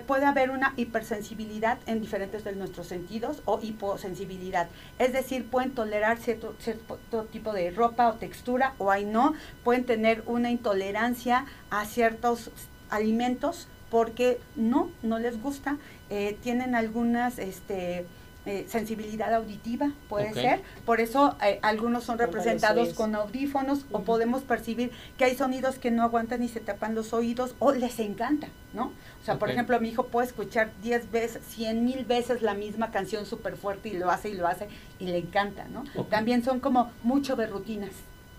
puede 0.05 0.25
haber 0.25 0.49
una 0.49 0.73
hipersensibilidad 0.77 1.77
en 1.85 2.01
diferentes 2.01 2.43
de 2.43 2.55
nuestros 2.55 2.87
sentidos 2.87 3.41
o 3.45 3.59
hiposensibilidad. 3.61 4.67
Es 4.99 5.13
decir, 5.13 5.45
pueden 5.49 5.71
tolerar 5.71 6.17
cierto, 6.17 6.55
cierto 6.59 6.99
tipo 7.31 7.53
de 7.53 7.71
ropa 7.71 8.07
o 8.07 8.13
textura 8.13 8.73
o 8.77 8.91
hay 8.91 9.05
no. 9.05 9.33
Pueden 9.63 9.85
tener 9.85 10.23
una 10.25 10.51
intolerancia 10.51 11.45
a 11.69 11.85
ciertos 11.85 12.51
alimentos 12.89 13.67
porque 13.89 14.39
no, 14.55 14.89
no 15.01 15.19
les 15.19 15.41
gusta. 15.41 15.77
Eh, 16.09 16.37
tienen 16.41 16.75
algunas, 16.75 17.37
este, 17.39 18.05
eh, 18.45 18.65
sensibilidad 18.67 19.33
auditiva, 19.33 19.91
puede 20.09 20.33
ser. 20.33 20.61
Por 20.85 20.99
eso 20.99 21.37
eh, 21.41 21.59
algunos 21.61 22.03
son 22.03 22.17
representados 22.17 22.93
con 22.93 23.15
audífonos 23.15 23.85
o 23.91 24.01
podemos 24.01 24.41
percibir 24.41 24.91
que 25.17 25.23
hay 25.23 25.35
sonidos 25.35 25.79
que 25.79 25.91
no 25.91 26.03
aguantan 26.03 26.43
y 26.43 26.49
se 26.49 26.59
tapan 26.59 26.93
los 26.93 27.13
oídos 27.13 27.55
o 27.59 27.71
les 27.71 27.99
encanta, 27.99 28.49
¿no? 28.73 28.91
O 29.21 29.25
sea, 29.25 29.39
por 29.39 29.49
ejemplo, 29.49 29.79
mi 29.79 29.89
hijo 29.89 30.07
puede 30.07 30.27
escuchar 30.27 30.71
10 30.81 31.11
veces, 31.11 31.41
100 31.47 31.85
mil 31.85 32.03
veces 32.03 32.41
la 32.41 32.53
misma 32.53 32.91
canción 32.91 33.25
súper 33.25 33.55
fuerte 33.55 33.89
y 33.89 33.93
lo 33.93 34.11
hace 34.11 34.29
y 34.29 34.33
lo 34.33 34.45
hace 34.45 34.67
y 34.99 35.05
le 35.05 35.19
encanta, 35.19 35.65
¿no? 35.69 35.85
También 36.09 36.43
son 36.43 36.59
como 36.59 36.91
mucho 37.01 37.37
de 37.37 37.47
rutinas, 37.47 37.91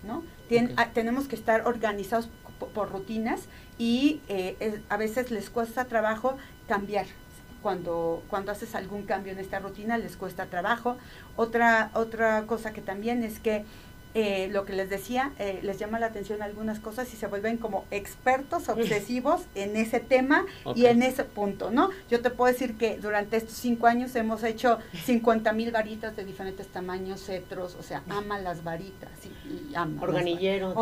¿no? 0.03 0.23
Ah, 0.77 0.89
tenemos 0.93 1.27
que 1.27 1.35
estar 1.35 1.65
organizados 1.65 2.29
por, 2.73 2.91
rutinas 2.91 3.45
y 3.79 4.21
eh, 4.29 4.81
a 4.89 4.97
veces 4.97 5.31
les 5.31 5.49
cuesta 5.49 5.85
trabajo 5.85 6.37
cambiar, 6.67 7.07
cuando, 7.65 8.21
cuando 8.29 8.51
haces 8.51 8.75
algún 8.75 9.07
cambio 9.07 9.33
en 9.33 9.39
esta 9.39 9.57
rutina 9.57 9.97
les 9.97 10.17
cuesta 10.17 10.45
trabajo. 10.45 10.97
Otra, 11.35 11.89
otra 11.95 12.43
cosa 12.45 12.73
que 12.73 12.81
también 12.81 13.23
es 13.23 13.39
que 13.39 13.65
eh, 14.17 14.47
lo 14.49 14.63
que 14.63 14.71
les 14.71 14.89
decía, 14.89 15.33
eh, 15.39 15.59
les 15.61 15.77
llama 15.77 15.99
la 15.99 16.05
atención 16.05 16.41
algunas 16.41 16.79
cosas 16.79 17.13
y 17.13 17.17
se 17.17 17.27
vuelven 17.27 17.57
como 17.57 17.83
expertos 17.91 18.69
obsesivos 18.69 19.41
en 19.55 19.75
ese 19.75 19.99
tema 19.99 20.45
y 20.73 20.85
en 20.85 21.03
ese 21.03 21.25
punto, 21.25 21.69
¿no? 21.69 21.89
Yo 22.09 22.21
te 22.21 22.29
puedo 22.29 22.49
decir 22.49 22.77
que 22.77 22.95
durante 22.97 23.35
estos 23.35 23.57
cinco 23.57 23.87
años 23.87 24.15
hemos 24.15 24.45
hecho 24.45 24.79
50 25.03 25.51
mil 25.51 25.71
varitas 25.71 26.15
de 26.15 26.23
diferentes 26.23 26.67
tamaños, 26.67 27.25
cetros, 27.25 27.75
o 27.75 27.83
sea, 27.83 28.03
ama 28.07 28.39
las 28.39 28.63
varitas. 28.63 29.09
Y, 29.25 29.75
ama 29.75 30.01
organillero. 30.01 30.73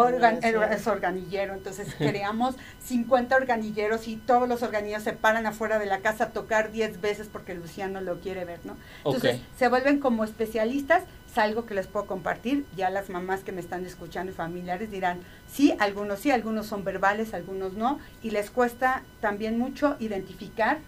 es 0.71 0.85
organillero, 0.85 1.55
entonces 1.55 1.87
creamos 1.97 2.53
50 2.83 3.35
organilleros 3.35 4.07
y 4.07 4.17
todos 4.17 4.47
los 4.47 4.61
organilleros 4.61 5.01
se 5.01 5.13
paran 5.13 5.47
afuera 5.47 5.79
de 5.79 5.87
la 5.87 6.01
casa 6.01 6.25
a 6.25 6.29
tocar 6.29 6.71
10 6.71 7.01
veces 7.01 7.29
porque 7.33 7.55
Luciano 7.55 7.99
lo 7.99 8.19
quiere 8.19 8.45
ver, 8.45 8.59
¿no? 8.63 8.77
Entonces 8.97 9.41
se 9.57 9.69
vuelven 9.69 9.99
como 9.99 10.23
especialistas 10.23 11.01
es 11.33 11.39
algo 11.39 11.65
que 11.65 11.73
les 11.73 11.87
puedo 11.87 12.05
compartir. 12.05 12.65
Ya 12.77 12.91
las 12.91 13.09
mamás 13.09 13.43
que 13.43 13.51
me 13.51 13.59
están 13.59 13.85
escuchando 13.85 14.31
y 14.31 14.35
familiares 14.35 14.91
dirán, 14.91 15.21
sí, 15.51 15.73
algunos 15.79 16.19
sí, 16.19 16.29
algunos 16.29 16.67
son 16.67 16.83
verbales, 16.83 17.33
algunos 17.33 17.73
no, 17.73 17.99
y 18.21 18.29
les 18.29 18.51
cuesta 18.51 19.01
también 19.19 19.57
mucho 19.57 19.95
identificar 19.99 20.79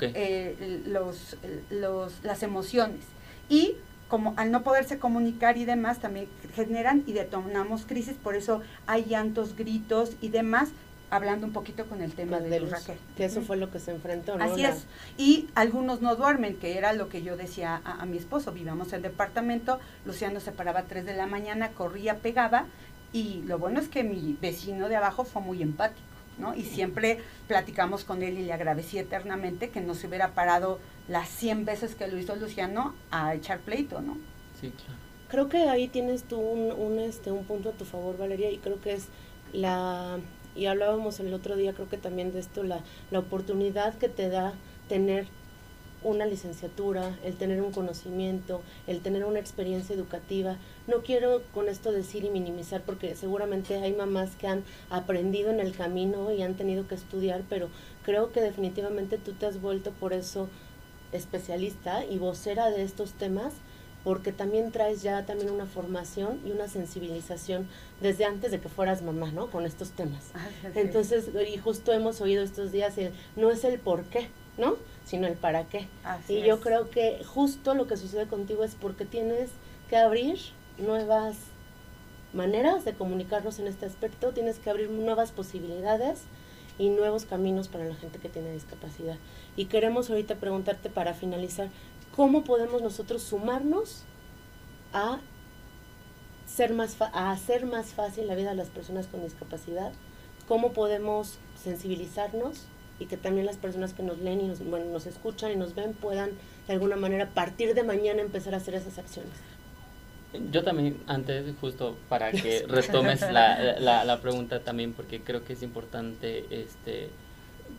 eh, 0.00 0.82
los, 0.86 1.36
los, 1.68 2.24
las 2.24 2.42
emociones. 2.42 3.04
Y 3.50 3.74
como 4.08 4.32
al 4.38 4.50
no 4.50 4.62
poderse 4.62 4.98
comunicar 4.98 5.58
y 5.58 5.66
demás, 5.66 5.98
también 5.98 6.28
generan 6.54 7.02
y 7.06 7.12
detonamos 7.12 7.84
crisis, 7.84 8.14
por 8.14 8.36
eso 8.36 8.62
hay 8.86 9.04
llantos, 9.04 9.54
gritos 9.54 10.16
y 10.22 10.30
demás, 10.30 10.70
hablando 11.14 11.46
un 11.46 11.52
poquito 11.52 11.86
con 11.86 12.02
el 12.02 12.12
tema 12.12 12.40
de, 12.40 12.58
Raquel. 12.58 12.98
Que 13.16 13.26
eso 13.26 13.40
fue 13.40 13.56
lo 13.56 13.70
que 13.70 13.78
se 13.78 13.92
enfrentó, 13.92 14.36
¿no? 14.36 14.44
Así 14.44 14.64
es. 14.64 14.86
Y 15.16 15.48
algunos 15.54 16.02
no 16.02 16.16
duermen, 16.16 16.56
que 16.56 16.76
era 16.76 16.92
lo 16.92 17.08
que 17.08 17.22
yo 17.22 17.36
decía 17.36 17.80
a, 17.84 18.04
mi 18.04 18.16
esposo. 18.16 18.52
Vivíamos 18.52 18.88
en 18.88 18.96
el 18.96 19.02
departamento, 19.02 19.78
Luciano 20.04 20.40
se 20.40 20.50
paraba 20.50 20.80
a 20.80 20.84
3 20.84 21.06
de 21.06 21.14
la 21.14 21.26
mañana, 21.26 21.70
corría, 21.70 22.16
pegaba. 22.16 22.66
Y 23.12 23.42
lo 23.42 23.58
bueno 23.58 23.78
es 23.78 23.88
que 23.88 24.02
mi 24.02 24.36
vecino 24.40 24.88
de 24.88 24.96
abajo 24.96 25.24
fue 25.24 25.40
muy 25.40 25.62
empático, 25.62 26.06
¿no? 26.38 26.52
Y 26.56 26.64
siempre 26.64 27.20
platicamos 27.46 28.02
con 28.02 28.24
él 28.24 28.36
y 28.36 28.42
le 28.42 28.52
agradecí 28.52 28.98
eternamente 28.98 29.70
que 29.70 29.80
no 29.80 29.94
se 29.94 30.08
hubiera 30.08 30.32
parado 30.32 30.80
las 31.06 31.28
100 31.28 31.64
veces 31.64 31.94
que 31.94 32.08
lo 32.08 32.18
hizo 32.18 32.34
Luciano 32.34 32.92
a 33.12 33.34
echar 33.34 33.60
pleito, 33.60 34.00
¿no? 34.00 34.18
Sí, 34.60 34.70
claro. 34.70 34.98
Creo 35.28 35.48
que 35.48 35.68
ahí 35.68 35.86
tienes 35.86 36.24
tú 36.24 36.38
un, 36.38 36.72
un, 36.72 36.98
este, 36.98 37.30
un 37.30 37.44
punto 37.44 37.70
a 37.70 37.72
tu 37.72 37.84
favor, 37.84 38.18
Valeria, 38.18 38.50
y 38.50 38.58
creo 38.58 38.80
que 38.80 38.94
es 38.94 39.08
la 39.52 40.18
y 40.54 40.66
hablábamos 40.66 41.20
el 41.20 41.32
otro 41.34 41.56
día 41.56 41.72
creo 41.74 41.88
que 41.88 41.96
también 41.96 42.32
de 42.32 42.40
esto, 42.40 42.62
la, 42.62 42.80
la 43.10 43.18
oportunidad 43.18 43.94
que 43.94 44.08
te 44.08 44.28
da 44.28 44.54
tener 44.88 45.26
una 46.04 46.26
licenciatura, 46.26 47.18
el 47.24 47.34
tener 47.34 47.62
un 47.62 47.72
conocimiento, 47.72 48.60
el 48.86 49.00
tener 49.00 49.24
una 49.24 49.40
experiencia 49.40 49.94
educativa. 49.94 50.58
No 50.86 51.02
quiero 51.02 51.42
con 51.54 51.68
esto 51.68 51.92
decir 51.92 52.24
y 52.24 52.30
minimizar 52.30 52.82
porque 52.82 53.16
seguramente 53.16 53.76
hay 53.76 53.92
mamás 53.92 54.36
que 54.36 54.46
han 54.46 54.64
aprendido 54.90 55.50
en 55.50 55.60
el 55.60 55.74
camino 55.74 56.30
y 56.30 56.42
han 56.42 56.54
tenido 56.54 56.86
que 56.86 56.94
estudiar, 56.94 57.42
pero 57.48 57.68
creo 58.02 58.32
que 58.32 58.42
definitivamente 58.42 59.16
tú 59.18 59.32
te 59.32 59.46
has 59.46 59.60
vuelto 59.60 59.90
por 59.92 60.12
eso 60.12 60.48
especialista 61.12 62.04
y 62.04 62.18
vocera 62.18 62.70
de 62.70 62.82
estos 62.82 63.12
temas 63.12 63.54
porque 64.04 64.32
también 64.32 64.70
traes 64.70 65.02
ya 65.02 65.24
también 65.24 65.50
una 65.50 65.66
formación 65.66 66.38
y 66.44 66.52
una 66.52 66.68
sensibilización 66.68 67.66
desde 68.00 68.26
antes 68.26 68.50
de 68.50 68.60
que 68.60 68.68
fueras 68.68 69.02
mamá, 69.02 69.32
¿no? 69.32 69.50
Con 69.50 69.64
estos 69.64 69.92
temas. 69.92 70.30
Ah, 70.34 70.46
Entonces, 70.74 71.30
y 71.50 71.56
justo 71.56 71.92
hemos 71.92 72.20
oído 72.20 72.44
estos 72.44 72.70
días, 72.70 72.98
el, 72.98 73.12
no 73.34 73.50
es 73.50 73.64
el 73.64 73.80
por 73.80 74.04
qué, 74.04 74.28
¿no? 74.58 74.76
Sino 75.04 75.26
el 75.26 75.34
para 75.34 75.64
qué. 75.64 75.88
y 76.28 76.42
yo 76.42 76.60
creo 76.60 76.90
que 76.90 77.24
justo 77.24 77.74
lo 77.74 77.86
que 77.86 77.96
sucede 77.96 78.26
contigo 78.26 78.62
es 78.62 78.74
porque 78.74 79.06
tienes 79.06 79.50
que 79.88 79.96
abrir 79.96 80.38
nuevas 80.78 81.36
maneras 82.34 82.84
de 82.84 82.92
comunicarnos 82.94 83.58
en 83.58 83.68
este 83.68 83.86
aspecto, 83.86 84.32
tienes 84.32 84.58
que 84.58 84.68
abrir 84.68 84.90
nuevas 84.90 85.32
posibilidades 85.32 86.22
y 86.78 86.88
nuevos 86.88 87.24
caminos 87.24 87.68
para 87.68 87.84
la 87.84 87.94
gente 87.94 88.18
que 88.18 88.28
tiene 88.28 88.52
discapacidad. 88.52 89.16
Y 89.56 89.66
queremos 89.66 90.10
ahorita 90.10 90.34
preguntarte 90.36 90.90
para 90.90 91.14
finalizar, 91.14 91.68
¿cómo 92.14 92.44
podemos 92.44 92.82
nosotros 92.82 93.22
sumarnos 93.22 94.02
a, 94.92 95.18
ser 96.46 96.72
más 96.72 96.96
a 97.00 97.30
hacer 97.32 97.66
más 97.66 97.94
fácil 97.94 98.26
la 98.26 98.34
vida 98.34 98.50
de 98.50 98.56
las 98.56 98.68
personas 98.68 99.06
con 99.06 99.22
discapacidad? 99.22 99.92
¿Cómo 100.46 100.72
podemos 100.72 101.38
sensibilizarnos 101.62 102.66
y 103.00 103.06
que 103.06 103.16
también 103.16 103.46
las 103.46 103.56
personas 103.56 103.92
que 103.92 104.02
nos 104.02 104.18
leen 104.18 104.40
y 104.40 104.46
nos, 104.46 104.64
bueno, 104.64 104.86
nos 104.86 105.06
escuchan 105.06 105.50
y 105.52 105.56
nos 105.56 105.74
ven 105.74 105.94
puedan 105.94 106.30
de 106.66 106.74
alguna 106.74 106.96
manera 106.96 107.24
a 107.24 107.30
partir 107.30 107.74
de 107.74 107.82
mañana 107.82 108.20
empezar 108.20 108.54
a 108.54 108.58
hacer 108.58 108.74
esas 108.74 108.98
acciones? 108.98 109.32
Yo 110.50 110.62
también, 110.64 111.00
antes, 111.06 111.54
justo 111.60 111.96
para 112.08 112.30
que 112.32 112.64
retomes 112.68 113.22
la, 113.22 113.78
la, 113.78 114.04
la, 114.04 114.20
pregunta 114.20 114.60
también, 114.60 114.92
porque 114.92 115.20
creo 115.20 115.44
que 115.44 115.52
es 115.52 115.62
importante 115.62 116.46
este, 116.50 117.10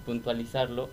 puntualizarlo, 0.05 0.89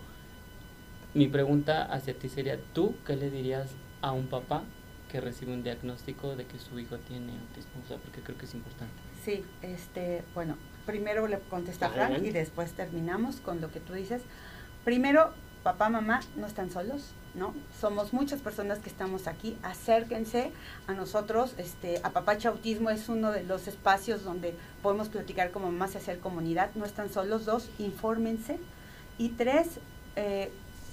mi 1.14 1.29
pregunta 1.29 1.85
hacia 1.85 2.14
ti 2.14 2.29
sería, 2.29 2.59
¿tú 2.72 2.94
qué 3.07 3.16
le 3.16 3.31
dirías 3.31 3.70
a 4.01 4.12
un 4.12 4.27
papá 4.27 4.64
que 5.12 5.20
recibe 5.20 5.53
un 5.53 5.62
diagnóstico 5.62 6.35
de 6.37 6.46
que 6.46 6.59
su 6.59 6.79
hijo 6.79 6.96
tiene 6.96 7.33
autismo, 7.33 7.83
o 7.85 7.87
sea, 7.87 7.98
porque 7.98 8.22
creo 8.22 8.38
que 8.38 8.46
es 8.46 8.55
importante. 8.55 8.94
Sí, 9.22 9.44
este, 9.61 10.25
bueno, 10.35 10.57
primero 10.87 11.29
le 11.29 11.38
contesta 11.38 11.90
Frank 11.90 12.22
y 12.25 12.31
después 12.31 12.72
terminamos 12.72 13.37
con 13.37 13.61
lo 13.61 13.70
que 13.70 13.79
tú 13.79 13.92
dices. 13.92 14.22
Primero, 14.87 15.35
papá, 15.62 15.90
mamá 15.90 16.20
no 16.37 16.46
están 16.46 16.70
solos, 16.70 17.12
¿no? 17.35 17.55
Somos 17.79 18.14
muchas 18.14 18.40
personas 18.40 18.79
que 18.79 18.88
estamos 18.88 19.27
aquí, 19.27 19.59
acérquense 19.62 20.51
a 20.87 20.94
nosotros, 20.94 21.55
este, 21.59 22.01
Apapacha 22.03 22.48
Autismo 22.48 22.88
es 22.88 23.11
uno 23.11 23.33
de 23.33 23.44
los 23.44 23.68
espacios 23.68 24.25
donde 24.25 24.55
podemos 24.83 25.11
platicar 25.11 25.51
como 25.51 25.70
mamás 25.70 25.94
y 25.94 25.98
hacer 25.98 26.20
comunidad, 26.20 26.70
no 26.75 26.87
están 26.87 27.12
solos, 27.12 27.44
dos, 27.44 27.68
infórmense, 27.79 28.59
y 29.18 29.29
tres, 29.29 29.79
eh, 30.16 30.51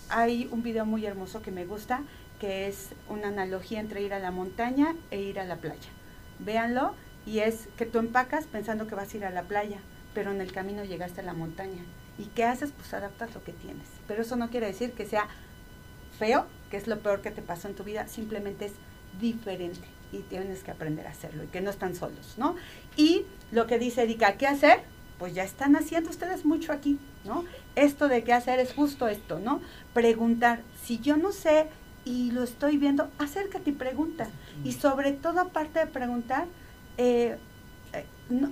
hay 0.09 0.49
un 0.51 0.63
video 0.63 0.85
muy 0.85 1.05
hermoso 1.05 1.41
que 1.41 1.51
me 1.51 1.65
gusta, 1.65 2.01
que 2.39 2.67
es 2.67 2.89
una 3.07 3.27
analogía 3.29 3.79
entre 3.79 4.01
ir 4.01 4.13
a 4.13 4.19
la 4.19 4.31
montaña 4.31 4.95
e 5.11 5.21
ir 5.21 5.39
a 5.39 5.45
la 5.45 5.57
playa. 5.57 5.89
Véanlo, 6.39 6.93
y 7.25 7.39
es 7.39 7.67
que 7.77 7.85
tú 7.85 7.99
empacas 7.99 8.45
pensando 8.45 8.87
que 8.87 8.95
vas 8.95 9.13
a 9.13 9.17
ir 9.17 9.25
a 9.25 9.29
la 9.29 9.43
playa, 9.43 9.79
pero 10.13 10.31
en 10.31 10.41
el 10.41 10.51
camino 10.51 10.83
llegaste 10.83 11.21
a 11.21 11.23
la 11.23 11.33
montaña. 11.33 11.83
¿Y 12.17 12.25
qué 12.25 12.43
haces? 12.43 12.71
Pues 12.71 12.93
adaptas 12.93 13.33
lo 13.33 13.43
que 13.43 13.53
tienes. 13.53 13.87
Pero 14.07 14.21
eso 14.21 14.35
no 14.35 14.49
quiere 14.49 14.67
decir 14.67 14.93
que 14.93 15.05
sea 15.05 15.27
feo, 16.17 16.45
que 16.71 16.77
es 16.77 16.87
lo 16.87 16.99
peor 16.99 17.21
que 17.21 17.31
te 17.31 17.41
pasó 17.41 17.67
en 17.67 17.75
tu 17.75 17.83
vida, 17.83 18.07
simplemente 18.07 18.65
es 18.65 18.73
diferente 19.19 19.87
y 20.11 20.19
tienes 20.19 20.63
que 20.63 20.71
aprender 20.71 21.07
a 21.07 21.11
hacerlo 21.11 21.43
y 21.43 21.47
que 21.47 21.61
no 21.61 21.69
están 21.69 21.95
solos, 21.95 22.35
¿no? 22.37 22.55
Y 22.95 23.25
lo 23.51 23.67
que 23.67 23.79
dice 23.79 24.03
Erika, 24.03 24.37
¿qué 24.37 24.47
hacer? 24.47 24.81
Pues 25.19 25.35
ya 25.35 25.43
están 25.43 25.75
haciendo 25.75 26.09
ustedes 26.09 26.45
mucho 26.45 26.71
aquí, 26.71 26.97
¿no? 27.25 27.43
Esto 27.75 28.07
de 28.07 28.23
qué 28.23 28.33
hacer 28.33 28.59
es 28.59 28.73
justo 28.73 29.07
esto, 29.07 29.39
¿no? 29.39 29.61
Preguntar, 29.93 30.61
si 30.81 30.99
yo 30.99 31.17
no 31.17 31.31
sé 31.33 31.67
y 32.05 32.31
lo 32.31 32.43
estoy 32.43 32.77
viendo, 32.77 33.09
acércate 33.19 33.69
y 33.69 33.73
pregunta. 33.73 34.29
Y 34.63 34.71
sobre 34.71 35.11
todo, 35.11 35.41
aparte 35.41 35.79
de 35.79 35.87
preguntar, 35.87 36.47
eh, 36.97 37.37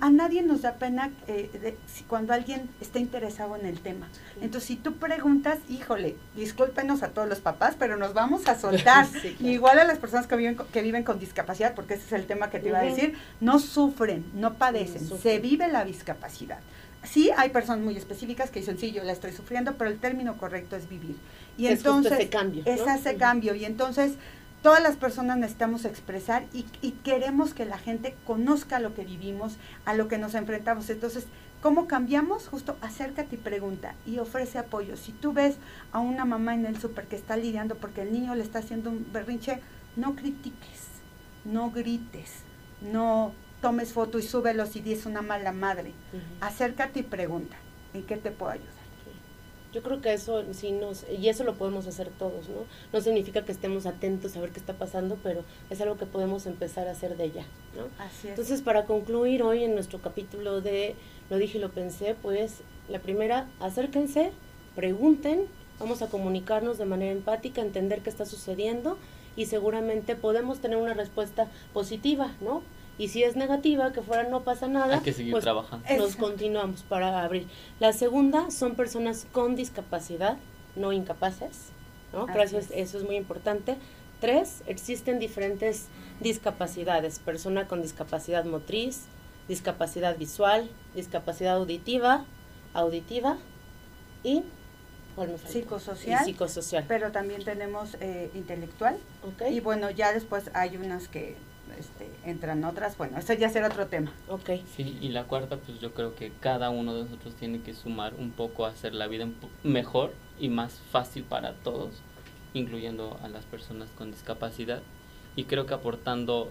a 0.00 0.10
nadie 0.10 0.42
nos 0.42 0.62
da 0.62 0.74
pena 0.74 1.10
eh, 1.28 1.76
cuando 2.08 2.32
alguien 2.32 2.68
está 2.80 2.98
interesado 2.98 3.56
en 3.56 3.66
el 3.66 3.80
tema. 3.80 4.08
Entonces, 4.40 4.66
si 4.68 4.76
tú 4.76 4.94
preguntas, 4.94 5.58
híjole, 5.68 6.16
discúlpenos 6.34 7.02
a 7.02 7.08
todos 7.08 7.28
los 7.28 7.38
papás, 7.40 7.76
pero 7.78 7.96
nos 7.96 8.12
vamos 8.12 8.48
a 8.48 8.58
soltar. 8.58 9.06
Igual 9.40 9.78
a 9.78 9.84
las 9.84 9.98
personas 9.98 10.26
que 10.26 10.36
viven, 10.36 10.56
que 10.72 10.82
viven 10.82 11.04
con 11.04 11.18
discapacidad, 11.18 11.74
porque 11.74 11.94
ese 11.94 12.06
es 12.06 12.12
el 12.12 12.26
tema 12.26 12.50
que 12.50 12.58
te 12.58 12.68
iba 12.68 12.78
a 12.78 12.82
decir, 12.82 13.16
no 13.40 13.58
sufren, 13.58 14.24
no 14.34 14.54
padecen, 14.54 15.06
se 15.18 15.38
vive 15.38 15.68
la 15.68 15.84
discapacidad. 15.84 16.58
Sí, 17.04 17.30
hay 17.36 17.50
personas 17.50 17.84
muy 17.84 17.96
específicas 17.96 18.50
que 18.50 18.60
dicen, 18.60 18.78
sí, 18.78 18.90
yo 18.90 19.04
la 19.04 19.12
estoy 19.12 19.32
sufriendo, 19.32 19.74
pero 19.78 19.90
el 19.90 19.98
término 19.98 20.36
correcto 20.36 20.74
es 20.74 20.88
vivir. 20.88 21.16
Y 21.56 21.68
entonces, 21.68 22.12
ese 22.12 22.28
cambio. 22.28 22.62
Es 22.66 22.80
ese 22.80 23.16
cambio. 23.16 23.54
Y 23.54 23.64
entonces, 23.64 24.14
todas 24.68 24.82
las 24.82 24.96
personas 24.96 25.38
necesitamos 25.38 25.86
expresar 25.86 26.44
y, 26.52 26.90
queremos 27.02 27.54
que 27.54 27.64
la 27.64 27.78
gente 27.78 28.14
conozca 28.26 28.80
lo 28.80 28.92
que 28.92 29.02
vivimos, 29.02 29.56
a 29.86 29.94
lo 29.94 30.08
que 30.08 30.18
nos 30.18 30.34
enfrentamos. 30.34 30.90
Entonces, 30.90 31.24
¿cómo 31.62 31.86
cambiamos? 31.86 32.48
Justo 32.48 32.76
acércate 32.82 33.36
y 33.36 33.38
pregunta 33.38 33.94
y 34.04 34.18
ofrece 34.18 34.58
apoyo. 34.58 34.98
Si 34.98 35.12
tú 35.12 35.32
ves 35.32 35.56
a 35.90 36.00
una 36.00 36.26
mamá 36.26 36.54
en 36.54 36.66
el 36.66 36.78
súper 36.78 37.06
que 37.06 37.16
está 37.16 37.38
lidiando 37.38 37.76
porque 37.76 38.02
el 38.02 38.12
niño 38.12 38.34
le 38.34 38.42
está 38.42 38.58
haciendo 38.58 38.90
un 38.90 39.10
berrinche, 39.10 39.62
no 39.96 40.14
critiques, 40.14 40.88
no 41.46 41.70
grites, 41.70 42.42
no 42.82 43.32
tomes 43.62 43.94
foto 43.94 44.18
y 44.18 44.22
súbelo 44.22 44.66
si 44.66 44.80
dices 44.80 45.06
una 45.06 45.22
mala 45.22 45.52
madre. 45.52 45.94
Acércate 46.42 47.00
y 47.00 47.04
pregunta, 47.04 47.56
¿en 47.94 48.02
qué 48.02 48.18
te 48.18 48.32
puedo 48.32 48.52
ayudar? 48.52 48.77
Yo 49.72 49.82
creo 49.82 50.00
que 50.00 50.12
eso 50.12 50.44
sí 50.52 50.72
nos, 50.72 51.04
y 51.10 51.28
eso 51.28 51.44
lo 51.44 51.56
podemos 51.56 51.86
hacer 51.86 52.08
todos, 52.08 52.48
¿no? 52.48 52.64
No 52.92 53.00
significa 53.02 53.44
que 53.44 53.52
estemos 53.52 53.84
atentos 53.84 54.36
a 54.36 54.40
ver 54.40 54.50
qué 54.50 54.60
está 54.60 54.72
pasando, 54.74 55.18
pero 55.22 55.44
es 55.68 55.80
algo 55.80 55.98
que 55.98 56.06
podemos 56.06 56.46
empezar 56.46 56.88
a 56.88 56.92
hacer 56.92 57.16
de 57.16 57.24
ella, 57.24 57.44
¿no? 57.76 57.84
Así 58.02 58.28
es. 58.28 58.30
Entonces, 58.30 58.62
para 58.62 58.86
concluir 58.86 59.42
hoy 59.42 59.64
en 59.64 59.74
nuestro 59.74 60.00
capítulo 60.00 60.60
de 60.60 60.94
Lo 61.28 61.36
dije 61.36 61.58
y 61.58 61.60
lo 61.60 61.70
pensé, 61.70 62.16
pues 62.20 62.62
la 62.88 63.00
primera, 63.00 63.48
acérquense, 63.60 64.32
pregunten, 64.74 65.46
vamos 65.78 66.00
a 66.00 66.08
comunicarnos 66.08 66.78
de 66.78 66.86
manera 66.86 67.12
empática, 67.12 67.60
entender 67.60 68.00
qué 68.00 68.10
está 68.10 68.24
sucediendo 68.24 68.96
y 69.36 69.46
seguramente 69.46 70.16
podemos 70.16 70.60
tener 70.60 70.78
una 70.78 70.94
respuesta 70.94 71.48
positiva, 71.72 72.32
¿no? 72.40 72.62
Y 72.98 73.08
si 73.08 73.22
es 73.22 73.36
negativa, 73.36 73.92
que 73.92 74.02
fuera 74.02 74.24
no 74.24 74.42
pasa 74.42 74.66
nada, 74.66 74.96
Hay 74.96 75.02
que 75.02 75.12
seguir 75.12 75.32
pues 75.32 75.44
trabajando. 75.44 75.86
nos 75.96 76.16
continuamos 76.16 76.82
para 76.82 77.22
abrir. 77.22 77.46
La 77.78 77.92
segunda 77.92 78.50
son 78.50 78.74
personas 78.74 79.26
con 79.30 79.54
discapacidad, 79.54 80.36
no 80.74 80.92
incapaces, 80.92 81.70
¿no? 82.12 82.26
eso 82.28 82.58
es, 82.58 83.04
muy 83.04 83.16
importante. 83.16 83.76
Tres, 84.20 84.62
existen 84.66 85.20
diferentes 85.20 85.86
discapacidades, 86.18 87.20
persona 87.20 87.68
con 87.68 87.82
discapacidad 87.82 88.44
motriz, 88.44 89.04
discapacidad 89.46 90.18
visual, 90.18 90.68
discapacidad 90.96 91.54
auditiva, 91.54 92.24
auditiva 92.74 93.38
y 94.24 94.42
psicosocial, 95.46 96.24
psicosocial. 96.24 96.84
Pero 96.88 97.12
también 97.12 97.44
tenemos 97.44 97.96
eh, 98.00 98.30
intelectual. 98.34 98.98
Y 99.50 99.60
bueno, 99.60 99.90
ya 99.90 100.12
después 100.12 100.50
hay 100.54 100.76
unas 100.76 101.08
que 101.08 101.36
este, 101.78 102.10
entran 102.24 102.64
otras, 102.64 102.96
bueno, 102.96 103.18
eso 103.18 103.32
ya 103.34 103.48
será 103.48 103.68
otro 103.68 103.86
tema. 103.86 104.12
Ok. 104.28 104.50
Sí, 104.76 104.98
y 105.00 105.08
la 105.08 105.24
cuarta, 105.24 105.56
pues 105.56 105.80
yo 105.80 105.92
creo 105.94 106.14
que 106.14 106.32
cada 106.40 106.70
uno 106.70 106.94
de 106.94 107.04
nosotros 107.04 107.34
tiene 107.34 107.60
que 107.60 107.74
sumar 107.74 108.14
un 108.14 108.30
poco 108.30 108.66
a 108.66 108.70
hacer 108.70 108.94
la 108.94 109.06
vida 109.06 109.26
mejor 109.62 110.12
y 110.38 110.48
más 110.48 110.80
fácil 110.90 111.24
para 111.24 111.54
todos, 111.54 112.02
incluyendo 112.54 113.18
a 113.22 113.28
las 113.28 113.44
personas 113.44 113.90
con 113.90 114.10
discapacidad. 114.10 114.82
Y 115.36 115.44
creo 115.44 115.66
que 115.66 115.74
aportando 115.74 116.50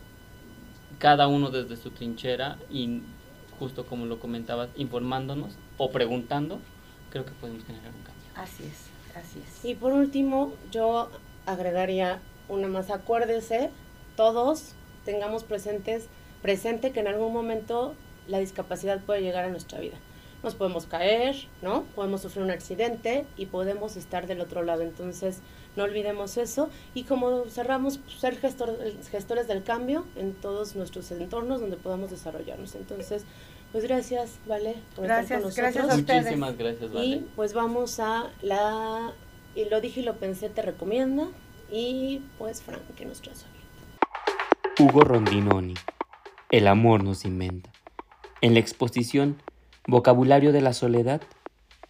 cada 1.00 1.28
uno 1.28 1.50
desde 1.50 1.76
su 1.76 1.92
trinchera 1.92 2.58
y 2.70 3.02
justo 3.60 3.86
como 3.86 4.06
lo 4.06 4.20
comentabas, 4.20 4.70
informándonos 4.76 5.56
o 5.78 5.92
preguntando, 5.92 6.60
creo 7.10 7.26
que 7.26 7.32
podemos 7.32 7.64
generar 7.66 7.94
un 7.94 8.04
cambio. 8.04 8.24
Así 8.36 8.64
es, 8.64 9.16
así 9.16 9.42
es. 9.46 9.66
Y 9.66 9.76
por 9.76 9.94
último, 9.94 10.54
yo 10.72 11.10
agregaría 11.46 12.20
una 12.50 12.68
más, 12.68 12.90
acuérdese, 12.90 13.72
todos 14.16 14.74
tengamos 15.08 15.46
presentes, 15.46 16.08
presente 16.42 16.92
que 16.92 17.00
en 17.00 17.08
algún 17.08 17.32
momento 17.32 17.96
la 18.28 18.40
discapacidad 18.40 19.00
puede 19.00 19.22
llegar 19.22 19.46
a 19.46 19.48
nuestra 19.50 19.80
vida. 19.80 19.96
Nos 20.44 20.54
podemos 20.54 20.86
caer, 20.86 21.48
¿no? 21.62 21.84
Podemos 21.96 22.22
sufrir 22.22 22.44
un 22.44 22.52
accidente 22.52 23.26
y 23.38 23.46
podemos 23.46 23.96
estar 23.96 24.28
del 24.28 24.42
otro 24.42 24.64
lado. 24.64 24.82
Entonces, 24.82 25.40
no 25.78 25.86
olvidemos 25.86 26.36
eso. 26.36 26.70
Y 26.94 27.04
como 27.04 27.46
cerramos, 27.46 28.00
pues, 28.00 28.20
ser 28.20 28.38
gestores 28.38 29.48
del 29.48 29.64
cambio 29.64 30.06
en 30.18 30.34
todos 30.34 30.76
nuestros 30.76 31.10
entornos 31.12 31.62
donde 31.62 31.78
podamos 31.78 32.12
desarrollarnos. 32.12 32.76
Entonces, 32.76 33.24
pues 33.72 33.86
gracias, 33.86 34.40
Vale, 34.46 34.76
por 34.94 35.06
estar 35.06 35.26
con 35.26 35.36
nosotros. 35.44 35.56
Gracias 35.56 35.90
a 35.90 35.96
ustedes. 35.96 36.24
Muchísimas 36.24 36.58
gracias, 36.58 36.92
Vale. 36.92 37.06
Y 37.06 37.28
pues 37.38 37.54
vamos 37.54 38.02
a 38.02 38.30
la... 38.42 39.14
Y 39.56 39.66
lo 39.70 39.80
dije 39.80 40.02
y 40.02 40.04
lo 40.04 40.18
pensé, 40.18 40.50
te 40.50 40.62
recomienda. 40.62 41.30
Y 41.72 42.22
pues, 42.38 42.62
Frank, 42.62 42.82
que 42.98 43.06
nos 43.06 43.22
trae 43.22 43.36
Hugo 44.80 45.02
Rondinoni. 45.02 45.74
El 46.52 46.68
amor 46.68 47.04
nos 47.04 47.26
inventa. 47.26 47.72
En 48.42 48.54
la 48.54 48.60
exposición 48.60 49.38
Vocabulario 49.88 50.52
de 50.52 50.62
la 50.62 50.72
Soledad, 50.72 51.20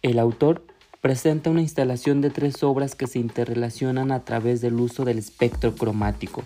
el 0.00 0.18
autor 0.18 0.64
presenta 1.02 1.50
una 1.50 1.60
instalación 1.60 2.22
de 2.22 2.30
tres 2.30 2.62
obras 2.62 2.94
que 2.94 3.06
se 3.06 3.18
interrelacionan 3.18 4.10
a 4.10 4.24
través 4.24 4.62
del 4.62 4.80
uso 4.80 5.04
del 5.04 5.18
espectro 5.18 5.74
cromático. 5.74 6.44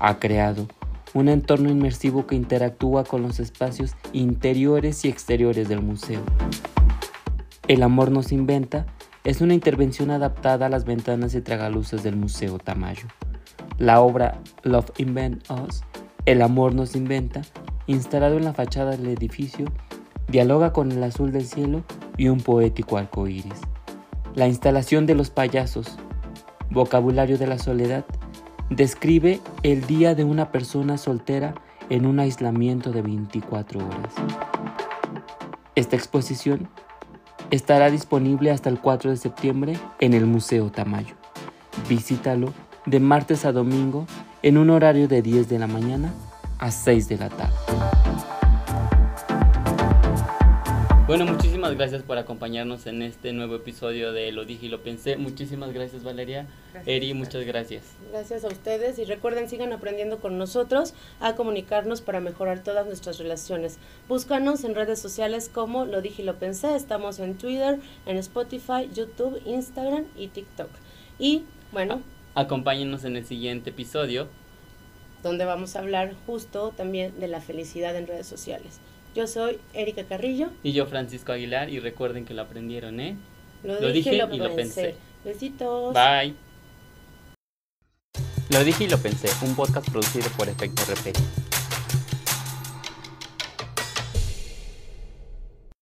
Ha 0.00 0.18
creado 0.18 0.66
un 1.14 1.28
entorno 1.28 1.70
inmersivo 1.70 2.26
que 2.26 2.34
interactúa 2.34 3.04
con 3.04 3.22
los 3.22 3.38
espacios 3.38 3.92
interiores 4.12 5.04
y 5.04 5.08
exteriores 5.08 5.68
del 5.68 5.82
museo. 5.82 6.22
El 7.68 7.84
amor 7.84 8.10
nos 8.10 8.32
inventa 8.32 8.86
es 9.22 9.40
una 9.40 9.54
intervención 9.54 10.10
adaptada 10.10 10.66
a 10.66 10.68
las 10.68 10.84
ventanas 10.84 11.32
y 11.36 11.40
tragaluces 11.42 12.02
del 12.02 12.16
Museo 12.16 12.58
Tamayo. 12.58 13.06
La 13.80 14.02
obra 14.02 14.42
Love 14.62 14.90
Invent 14.98 15.50
Us, 15.50 15.84
El 16.26 16.42
amor 16.42 16.74
nos 16.74 16.94
inventa, 16.94 17.40
instalado 17.86 18.36
en 18.36 18.44
la 18.44 18.52
fachada 18.52 18.90
del 18.90 19.06
edificio, 19.06 19.72
dialoga 20.28 20.74
con 20.74 20.92
el 20.92 21.02
azul 21.02 21.32
del 21.32 21.46
cielo 21.46 21.82
y 22.18 22.28
un 22.28 22.42
poético 22.42 22.98
arco 22.98 23.26
iris. 23.26 23.58
La 24.34 24.46
instalación 24.48 25.06
de 25.06 25.14
los 25.14 25.30
payasos, 25.30 25.96
vocabulario 26.68 27.38
de 27.38 27.46
la 27.46 27.58
soledad, 27.58 28.04
describe 28.68 29.40
el 29.62 29.86
día 29.86 30.14
de 30.14 30.24
una 30.24 30.52
persona 30.52 30.98
soltera 30.98 31.54
en 31.88 32.04
un 32.04 32.20
aislamiento 32.20 32.92
de 32.92 33.00
24 33.00 33.80
horas. 33.80 34.12
Esta 35.74 35.96
exposición 35.96 36.68
estará 37.50 37.90
disponible 37.90 38.50
hasta 38.50 38.68
el 38.68 38.78
4 38.78 39.08
de 39.08 39.16
septiembre 39.16 39.78
en 40.00 40.12
el 40.12 40.26
Museo 40.26 40.70
Tamayo. 40.70 41.14
Visítalo 41.88 42.52
de 42.86 43.00
martes 43.00 43.44
a 43.44 43.52
domingo 43.52 44.06
en 44.42 44.58
un 44.58 44.70
horario 44.70 45.08
de 45.08 45.22
10 45.22 45.48
de 45.48 45.58
la 45.58 45.66
mañana 45.66 46.12
a 46.58 46.70
6 46.70 47.08
de 47.08 47.18
la 47.18 47.28
tarde. 47.28 47.54
Bueno, 51.10 51.24
muchísimas 51.24 51.74
gracias 51.74 52.04
por 52.04 52.18
acompañarnos 52.18 52.86
en 52.86 53.02
este 53.02 53.32
nuevo 53.32 53.56
episodio 53.56 54.12
de 54.12 54.30
Lo 54.30 54.44
dije 54.44 54.66
y 54.66 54.68
lo 54.68 54.80
pensé. 54.84 55.16
Muchísimas 55.16 55.72
gracias 55.72 56.04
Valeria. 56.04 56.46
Gracias. 56.72 56.86
Eri, 56.86 57.14
muchas 57.14 57.44
gracias. 57.44 57.82
Gracias 58.12 58.44
a 58.44 58.46
ustedes 58.46 58.96
y 59.00 59.04
recuerden 59.04 59.48
sigan 59.48 59.72
aprendiendo 59.72 60.20
con 60.20 60.38
nosotros 60.38 60.94
a 61.18 61.34
comunicarnos 61.34 62.00
para 62.00 62.20
mejorar 62.20 62.62
todas 62.62 62.86
nuestras 62.86 63.18
relaciones. 63.18 63.78
Búscanos 64.08 64.62
en 64.62 64.76
redes 64.76 65.00
sociales 65.00 65.50
como 65.52 65.84
Lo 65.84 66.00
dije 66.00 66.22
y 66.22 66.24
lo 66.24 66.36
pensé. 66.36 66.76
Estamos 66.76 67.18
en 67.18 67.36
Twitter, 67.36 67.80
en 68.06 68.16
Spotify, 68.16 68.88
YouTube, 68.94 69.42
Instagram 69.46 70.04
y 70.16 70.28
TikTok. 70.28 70.70
Y 71.18 71.42
bueno, 71.72 72.02
Acompáñenos 72.34 73.04
en 73.04 73.16
el 73.16 73.26
siguiente 73.26 73.70
episodio. 73.70 74.28
donde 75.22 75.44
vamos 75.44 75.76
a 75.76 75.80
hablar 75.80 76.14
justo 76.26 76.72
también 76.74 77.20
de 77.20 77.28
la 77.28 77.42
felicidad 77.42 77.94
en 77.94 78.06
redes 78.06 78.26
sociales. 78.26 78.80
Yo 79.14 79.26
soy 79.26 79.58
Erika 79.74 80.04
Carrillo. 80.04 80.48
Y 80.62 80.72
yo, 80.72 80.86
Francisco 80.86 81.32
Aguilar, 81.32 81.68
y 81.68 81.78
recuerden 81.78 82.24
que 82.24 82.32
lo 82.32 82.40
aprendieron, 82.42 83.00
¿eh? 83.00 83.16
Lo, 83.62 83.78
Lo 83.78 83.92
dije, 83.92 84.12
dije 84.12 84.14
y 84.14 84.18
lo, 84.18 84.34
y 84.34 84.38
lo 84.38 84.54
pensé. 84.56 84.82
pensé. 84.82 84.98
Besitos. 85.24 85.92
Bye. 85.92 86.34
Lo 88.48 88.64
dije 88.64 88.84
y 88.84 88.88
lo 88.88 88.96
pensé, 88.98 89.28
un 89.44 89.54
podcast 89.54 89.90
producido 89.90 90.28
por 90.38 90.48
Efecto 90.48 90.82
RP. 90.90 91.12